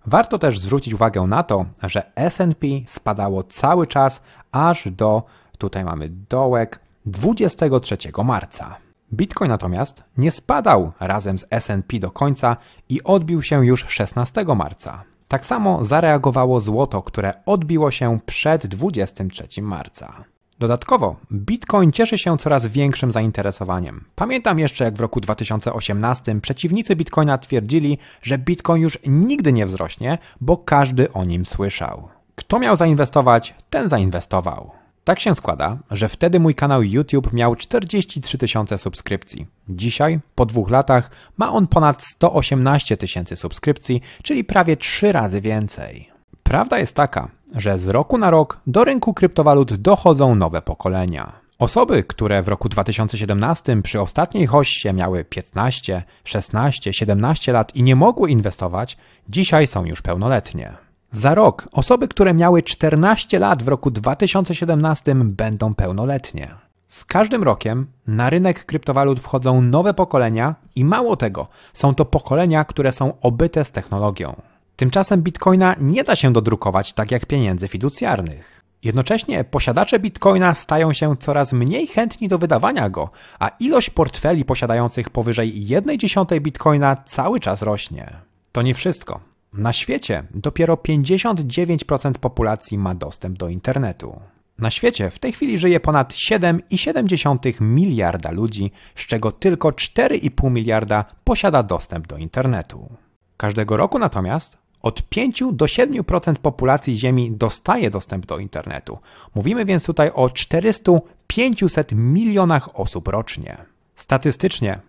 Warto 0.06 0.40
też 0.40 0.60
zwrócić 0.60 0.94
uwagę 0.94 1.22
na 1.22 1.44
to, 1.44 1.66
że 1.84 2.12
S&P 2.16 2.68
spadało 2.86 3.44
cały 3.44 3.88
czas 3.88 4.22
aż 4.52 4.92
do, 4.92 5.24
tutaj 5.58 5.86
mamy 5.86 6.10
dołek, 6.30 6.80
23 7.06 7.98
marca. 8.24 8.87
Bitcoin 9.14 9.50
natomiast 9.50 10.04
nie 10.18 10.32
spadał 10.32 10.92
razem 11.00 11.40
z 11.40 11.46
SP 11.66 11.92
do 12.00 12.12
końca 12.12 12.58
i 12.90 13.04
odbił 13.04 13.42
się 13.42 13.66
już 13.66 13.86
16 13.88 14.46
marca. 14.56 15.04
Tak 15.28 15.46
samo 15.46 15.86
zareagowało 15.86 16.62
złoto, 16.62 17.02
które 17.02 17.34
odbiło 17.46 17.92
się 17.92 18.20
przed 18.26 18.68
23 18.68 19.62
marca. 19.62 20.24
Dodatkowo, 20.60 21.16
Bitcoin 21.32 21.92
cieszy 21.92 22.18
się 22.18 22.38
coraz 22.38 22.68
większym 22.68 23.12
zainteresowaniem. 23.12 24.06
Pamiętam 24.16 24.60
jeszcze, 24.60 24.84
jak 24.84 24.96
w 24.96 25.02
roku 25.02 25.22
2018 25.22 26.42
przeciwnicy 26.42 26.96
Bitcoina 26.96 27.38
twierdzili, 27.38 27.98
że 28.22 28.38
Bitcoin 28.38 28.82
już 28.82 28.98
nigdy 29.08 29.54
nie 29.54 29.66
wzrośnie, 29.66 30.18
bo 30.42 30.58
każdy 30.58 31.14
o 31.14 31.24
nim 31.24 31.46
słyszał. 31.46 32.08
Kto 32.36 32.60
miał 32.60 32.76
zainwestować, 32.76 33.56
ten 33.70 33.88
zainwestował. 33.88 34.72
Tak 35.08 35.20
się 35.20 35.36
składa, 35.36 35.78
że 35.92 36.10
wtedy 36.10 36.40
mój 36.40 36.56
kanał 36.56 36.84
YouTube 36.84 37.34
miał 37.34 37.56
43 37.56 38.38
tysiące 38.38 38.78
subskrypcji. 38.78 39.48
Dzisiaj, 39.70 40.20
po 40.36 40.46
dwóch 40.46 40.70
latach, 40.70 41.12
ma 41.38 41.52
on 41.52 41.68
ponad 41.68 42.04
118 42.04 42.98
tysięcy 42.98 43.36
subskrypcji, 43.36 44.02
czyli 44.24 44.44
prawie 44.44 44.78
trzy 44.78 45.12
razy 45.12 45.42
więcej. 45.42 46.10
Prawda 46.44 46.80
jest 46.80 46.96
taka, 46.96 47.28
że 47.56 47.80
z 47.80 47.88
roku 47.88 48.18
na 48.18 48.32
rok 48.32 48.60
do 48.68 48.84
rynku 48.84 49.14
kryptowalut 49.14 49.74
dochodzą 49.74 50.36
nowe 50.36 50.62
pokolenia. 50.62 51.32
Osoby, 51.60 52.04
które 52.04 52.44
w 52.44 52.48
roku 52.48 52.70
2017 52.70 53.82
przy 53.82 54.02
ostatniej 54.02 54.48
hoście 54.48 54.94
miały 54.94 55.26
15, 55.26 56.04
16, 56.24 56.94
17 56.94 57.52
lat 57.54 57.76
i 57.76 57.84
nie 57.84 57.96
mogły 57.96 58.32
inwestować, 58.32 58.98
dzisiaj 59.30 59.68
są 59.68 59.86
już 59.86 60.02
pełnoletnie. 60.02 60.87
Za 61.12 61.36
rok 61.36 61.68
osoby, 61.72 62.08
które 62.08 62.34
miały 62.34 62.64
14 62.64 63.40
lat 63.40 63.64
w 63.64 63.68
roku 63.68 63.92
2017 63.92 65.16
będą 65.16 65.76
pełnoletnie. 65.76 66.56
Z 66.88 67.06
każdym 67.06 67.44
rokiem 67.44 67.88
na 68.08 68.30
rynek 68.30 68.66
kryptowalut 68.66 69.20
wchodzą 69.20 69.62
nowe 69.62 69.94
pokolenia 69.94 70.56
i 70.76 70.86
mało 70.86 71.16
tego, 71.16 71.48
są 71.74 71.96
to 71.96 72.06
pokolenia, 72.06 72.66
które 72.66 72.92
są 72.92 73.14
obyte 73.22 73.66
z 73.66 73.72
technologią. 73.72 74.42
Tymczasem 74.76 75.22
bitcoina 75.22 75.76
nie 75.82 76.04
da 76.04 76.16
się 76.16 76.34
dodrukować 76.34 76.94
tak 76.94 77.12
jak 77.12 77.26
pieniędzy 77.26 77.68
fiducjarnych. 77.68 78.62
Jednocześnie 78.84 79.44
posiadacze 79.44 80.00
bitcoina 80.00 80.54
stają 80.54 80.94
się 80.94 81.18
coraz 81.18 81.54
mniej 81.54 81.88
chętni 81.88 82.28
do 82.28 82.38
wydawania 82.38 82.90
go, 82.90 83.10
a 83.40 83.48
ilość 83.60 83.90
portfeli 83.90 84.46
posiadających 84.46 85.10
powyżej 85.10 85.66
1,1 85.66 86.42
bitcoina 86.42 86.96
cały 86.96 87.40
czas 87.40 87.62
rośnie. 87.62 88.14
To 88.52 88.62
nie 88.62 88.74
wszystko. 88.74 89.20
Na 89.54 89.74
świecie 89.74 90.24
dopiero 90.32 90.76
59% 90.76 92.12
populacji 92.12 92.78
ma 92.78 92.96
dostęp 92.96 93.38
do 93.38 93.50
internetu. 93.50 94.22
Na 94.58 94.72
świecie 94.72 95.10
w 95.10 95.20
tej 95.20 95.32
chwili 95.32 95.58
żyje 95.58 95.80
ponad 95.80 96.14
7,7 96.14 97.62
miliarda 97.62 98.32
ludzi, 98.32 98.72
z 98.96 99.06
czego 99.06 99.32
tylko 99.32 99.70
4,5 99.70 100.52
miliarda 100.52 101.06
posiada 101.24 101.64
dostęp 101.64 102.08
do 102.08 102.18
internetu. 102.18 102.90
Każdego 103.38 103.78
roku 103.78 104.00
natomiast 104.00 104.58
od 104.82 105.10
5 105.10 105.44
do 105.54 105.66
7% 105.66 106.36
populacji 106.36 106.98
Ziemi 106.98 107.32
dostaje 107.32 107.90
dostęp 107.90 108.26
do 108.26 108.40
internetu. 108.40 108.98
Mówimy 109.36 109.66
więc 109.66 109.86
tutaj 109.86 110.12
o 110.14 110.28
400-500 110.28 111.96
milionach 111.96 112.80
osób 112.80 113.08
rocznie. 113.08 113.58
Statystycznie 113.96 114.80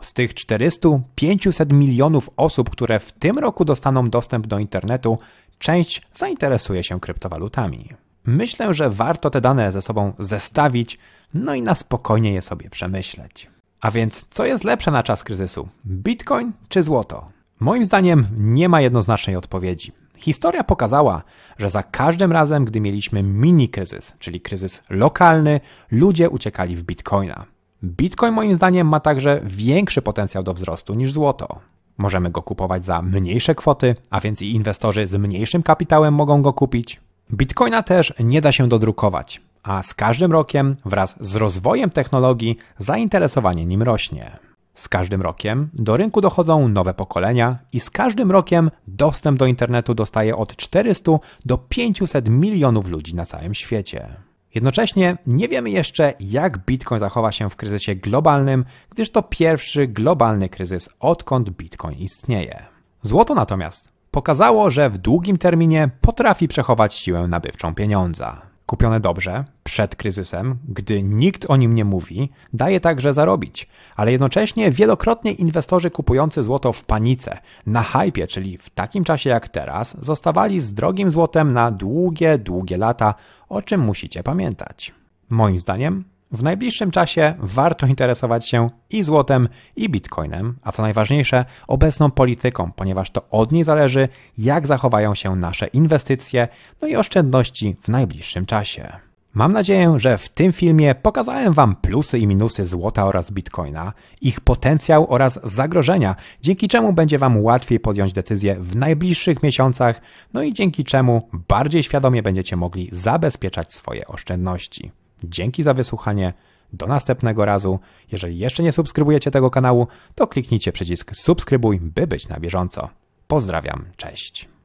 z 0.00 0.12
tych 0.12 0.34
400-500 0.34 1.72
milionów 1.72 2.30
osób, 2.36 2.70
które 2.70 2.98
w 2.98 3.12
tym 3.12 3.38
roku 3.38 3.64
dostaną 3.64 4.10
dostęp 4.10 4.46
do 4.46 4.58
internetu, 4.58 5.18
część 5.58 6.02
zainteresuje 6.14 6.84
się 6.84 7.00
kryptowalutami. 7.00 7.88
Myślę, 8.24 8.74
że 8.74 8.90
warto 8.90 9.30
te 9.30 9.40
dane 9.40 9.72
ze 9.72 9.82
sobą 9.82 10.12
zestawić, 10.18 10.98
no 11.34 11.54
i 11.54 11.62
na 11.62 11.74
spokojnie 11.74 12.32
je 12.32 12.42
sobie 12.42 12.70
przemyśleć. 12.70 13.50
A 13.80 13.90
więc, 13.90 14.26
co 14.30 14.46
jest 14.46 14.64
lepsze 14.64 14.90
na 14.90 15.02
czas 15.02 15.24
kryzysu? 15.24 15.68
Bitcoin 15.86 16.52
czy 16.68 16.82
złoto? 16.82 17.28
Moim 17.60 17.84
zdaniem 17.84 18.26
nie 18.36 18.68
ma 18.68 18.80
jednoznacznej 18.80 19.36
odpowiedzi. 19.36 19.92
Historia 20.16 20.64
pokazała, 20.64 21.22
że 21.58 21.70
za 21.70 21.82
każdym 21.82 22.32
razem, 22.32 22.64
gdy 22.64 22.80
mieliśmy 22.80 23.22
mini 23.22 23.68
kryzys, 23.68 24.14
czyli 24.18 24.40
kryzys 24.40 24.82
lokalny, 24.90 25.60
ludzie 25.90 26.30
uciekali 26.30 26.76
w 26.76 26.82
bitcoina. 26.82 27.46
Bitcoin 27.84 28.34
moim 28.34 28.54
zdaniem 28.54 28.88
ma 28.88 29.00
także 29.00 29.40
większy 29.44 30.02
potencjał 30.02 30.42
do 30.42 30.54
wzrostu 30.54 30.94
niż 30.94 31.12
złoto. 31.12 31.58
Możemy 31.98 32.30
go 32.30 32.42
kupować 32.42 32.84
za 32.84 33.02
mniejsze 33.02 33.54
kwoty, 33.54 33.94
a 34.10 34.20
więc 34.20 34.42
i 34.42 34.52
inwestorzy 34.52 35.06
z 35.06 35.14
mniejszym 35.14 35.62
kapitałem 35.62 36.14
mogą 36.14 36.42
go 36.42 36.52
kupić. 36.52 37.00
Bitcoina 37.32 37.82
też 37.82 38.12
nie 38.20 38.40
da 38.40 38.52
się 38.52 38.68
dodrukować, 38.68 39.40
a 39.62 39.82
z 39.82 39.94
każdym 39.94 40.32
rokiem 40.32 40.76
wraz 40.84 41.16
z 41.20 41.36
rozwojem 41.36 41.90
technologii 41.90 42.56
zainteresowanie 42.78 43.66
nim 43.66 43.82
rośnie. 43.82 44.38
Z 44.74 44.88
każdym 44.88 45.22
rokiem 45.22 45.68
do 45.74 45.96
rynku 45.96 46.20
dochodzą 46.20 46.68
nowe 46.68 46.94
pokolenia 46.94 47.58
i 47.72 47.80
z 47.80 47.90
każdym 47.90 48.30
rokiem 48.30 48.70
dostęp 48.86 49.38
do 49.38 49.46
internetu 49.46 49.94
dostaje 49.94 50.36
od 50.36 50.56
400 50.56 51.12
do 51.44 51.58
500 51.58 52.28
milionów 52.28 52.88
ludzi 52.88 53.14
na 53.14 53.26
całym 53.26 53.54
świecie. 53.54 54.25
Jednocześnie 54.56 55.16
nie 55.26 55.48
wiemy 55.48 55.70
jeszcze, 55.70 56.12
jak 56.20 56.58
Bitcoin 56.58 56.98
zachowa 56.98 57.32
się 57.32 57.50
w 57.50 57.56
kryzysie 57.56 57.94
globalnym, 57.94 58.64
gdyż 58.90 59.10
to 59.10 59.22
pierwszy 59.22 59.86
globalny 59.86 60.48
kryzys, 60.48 60.88
odkąd 61.00 61.50
Bitcoin 61.50 61.98
istnieje. 61.98 62.64
Złoto 63.02 63.34
natomiast 63.34 63.88
pokazało, 64.10 64.70
że 64.70 64.90
w 64.90 64.98
długim 64.98 65.38
terminie 65.38 65.90
potrafi 66.00 66.48
przechować 66.48 66.94
siłę 66.94 67.28
nabywczą 67.28 67.74
pieniądza. 67.74 68.45
Kupione 68.66 69.00
dobrze, 69.00 69.44
przed 69.64 69.96
kryzysem, 69.96 70.58
gdy 70.68 71.02
nikt 71.02 71.50
o 71.50 71.56
nim 71.56 71.74
nie 71.74 71.84
mówi, 71.84 72.30
daje 72.52 72.80
także 72.80 73.14
zarobić, 73.14 73.68
ale 73.96 74.12
jednocześnie 74.12 74.70
wielokrotnie 74.70 75.32
inwestorzy 75.32 75.90
kupujący 75.90 76.42
złoto 76.42 76.72
w 76.72 76.84
panice, 76.84 77.38
na 77.66 77.82
hypie, 77.82 78.26
czyli 78.26 78.58
w 78.58 78.70
takim 78.70 79.04
czasie 79.04 79.30
jak 79.30 79.48
teraz, 79.48 80.04
zostawali 80.04 80.60
z 80.60 80.74
drogim 80.74 81.10
złotem 81.10 81.52
na 81.52 81.70
długie, 81.70 82.38
długie 82.38 82.78
lata, 82.78 83.14
o 83.48 83.62
czym 83.62 83.80
musicie 83.80 84.22
pamiętać. 84.22 84.94
Moim 85.30 85.58
zdaniem 85.58 86.04
w 86.32 86.42
najbliższym 86.42 86.90
czasie 86.90 87.34
warto 87.38 87.86
interesować 87.86 88.48
się 88.48 88.70
i 88.90 89.02
złotem, 89.02 89.48
i 89.76 89.88
bitcoinem, 89.88 90.56
a 90.62 90.72
co 90.72 90.82
najważniejsze, 90.82 91.44
obecną 91.68 92.10
polityką, 92.10 92.72
ponieważ 92.76 93.10
to 93.10 93.28
od 93.30 93.52
niej 93.52 93.64
zależy, 93.64 94.08
jak 94.38 94.66
zachowają 94.66 95.14
się 95.14 95.36
nasze 95.36 95.66
inwestycje, 95.66 96.48
no 96.82 96.88
i 96.88 96.96
oszczędności 96.96 97.76
w 97.82 97.88
najbliższym 97.88 98.46
czasie. 98.46 98.92
Mam 99.34 99.52
nadzieję, 99.52 99.94
że 99.96 100.18
w 100.18 100.28
tym 100.28 100.52
filmie 100.52 100.94
pokazałem 100.94 101.52
Wam 101.52 101.76
plusy 101.76 102.18
i 102.18 102.26
minusy 102.26 102.66
złota 102.66 103.06
oraz 103.06 103.30
bitcoina, 103.30 103.92
ich 104.20 104.40
potencjał 104.40 105.06
oraz 105.08 105.38
zagrożenia, 105.44 106.16
dzięki 106.42 106.68
czemu 106.68 106.92
będzie 106.92 107.18
Wam 107.18 107.42
łatwiej 107.42 107.80
podjąć 107.80 108.12
decyzję 108.12 108.56
w 108.60 108.76
najbliższych 108.76 109.42
miesiącach, 109.42 110.00
no 110.32 110.42
i 110.42 110.52
dzięki 110.52 110.84
czemu 110.84 111.28
bardziej 111.48 111.82
świadomie 111.82 112.22
będziecie 112.22 112.56
mogli 112.56 112.88
zabezpieczać 112.92 113.72
swoje 113.72 114.06
oszczędności. 114.06 114.92
Dzięki 115.24 115.62
za 115.62 115.74
wysłuchanie. 115.74 116.32
Do 116.72 116.86
następnego 116.86 117.44
razu. 117.44 117.78
Jeżeli 118.12 118.38
jeszcze 118.38 118.62
nie 118.62 118.72
subskrybujecie 118.72 119.30
tego 119.30 119.50
kanału, 119.50 119.86
to 120.14 120.26
kliknijcie 120.26 120.72
przycisk 120.72 121.16
subskrybuj, 121.16 121.80
by 121.80 122.06
być 122.06 122.28
na 122.28 122.40
bieżąco. 122.40 122.88
Pozdrawiam, 123.26 123.84
cześć. 123.96 124.55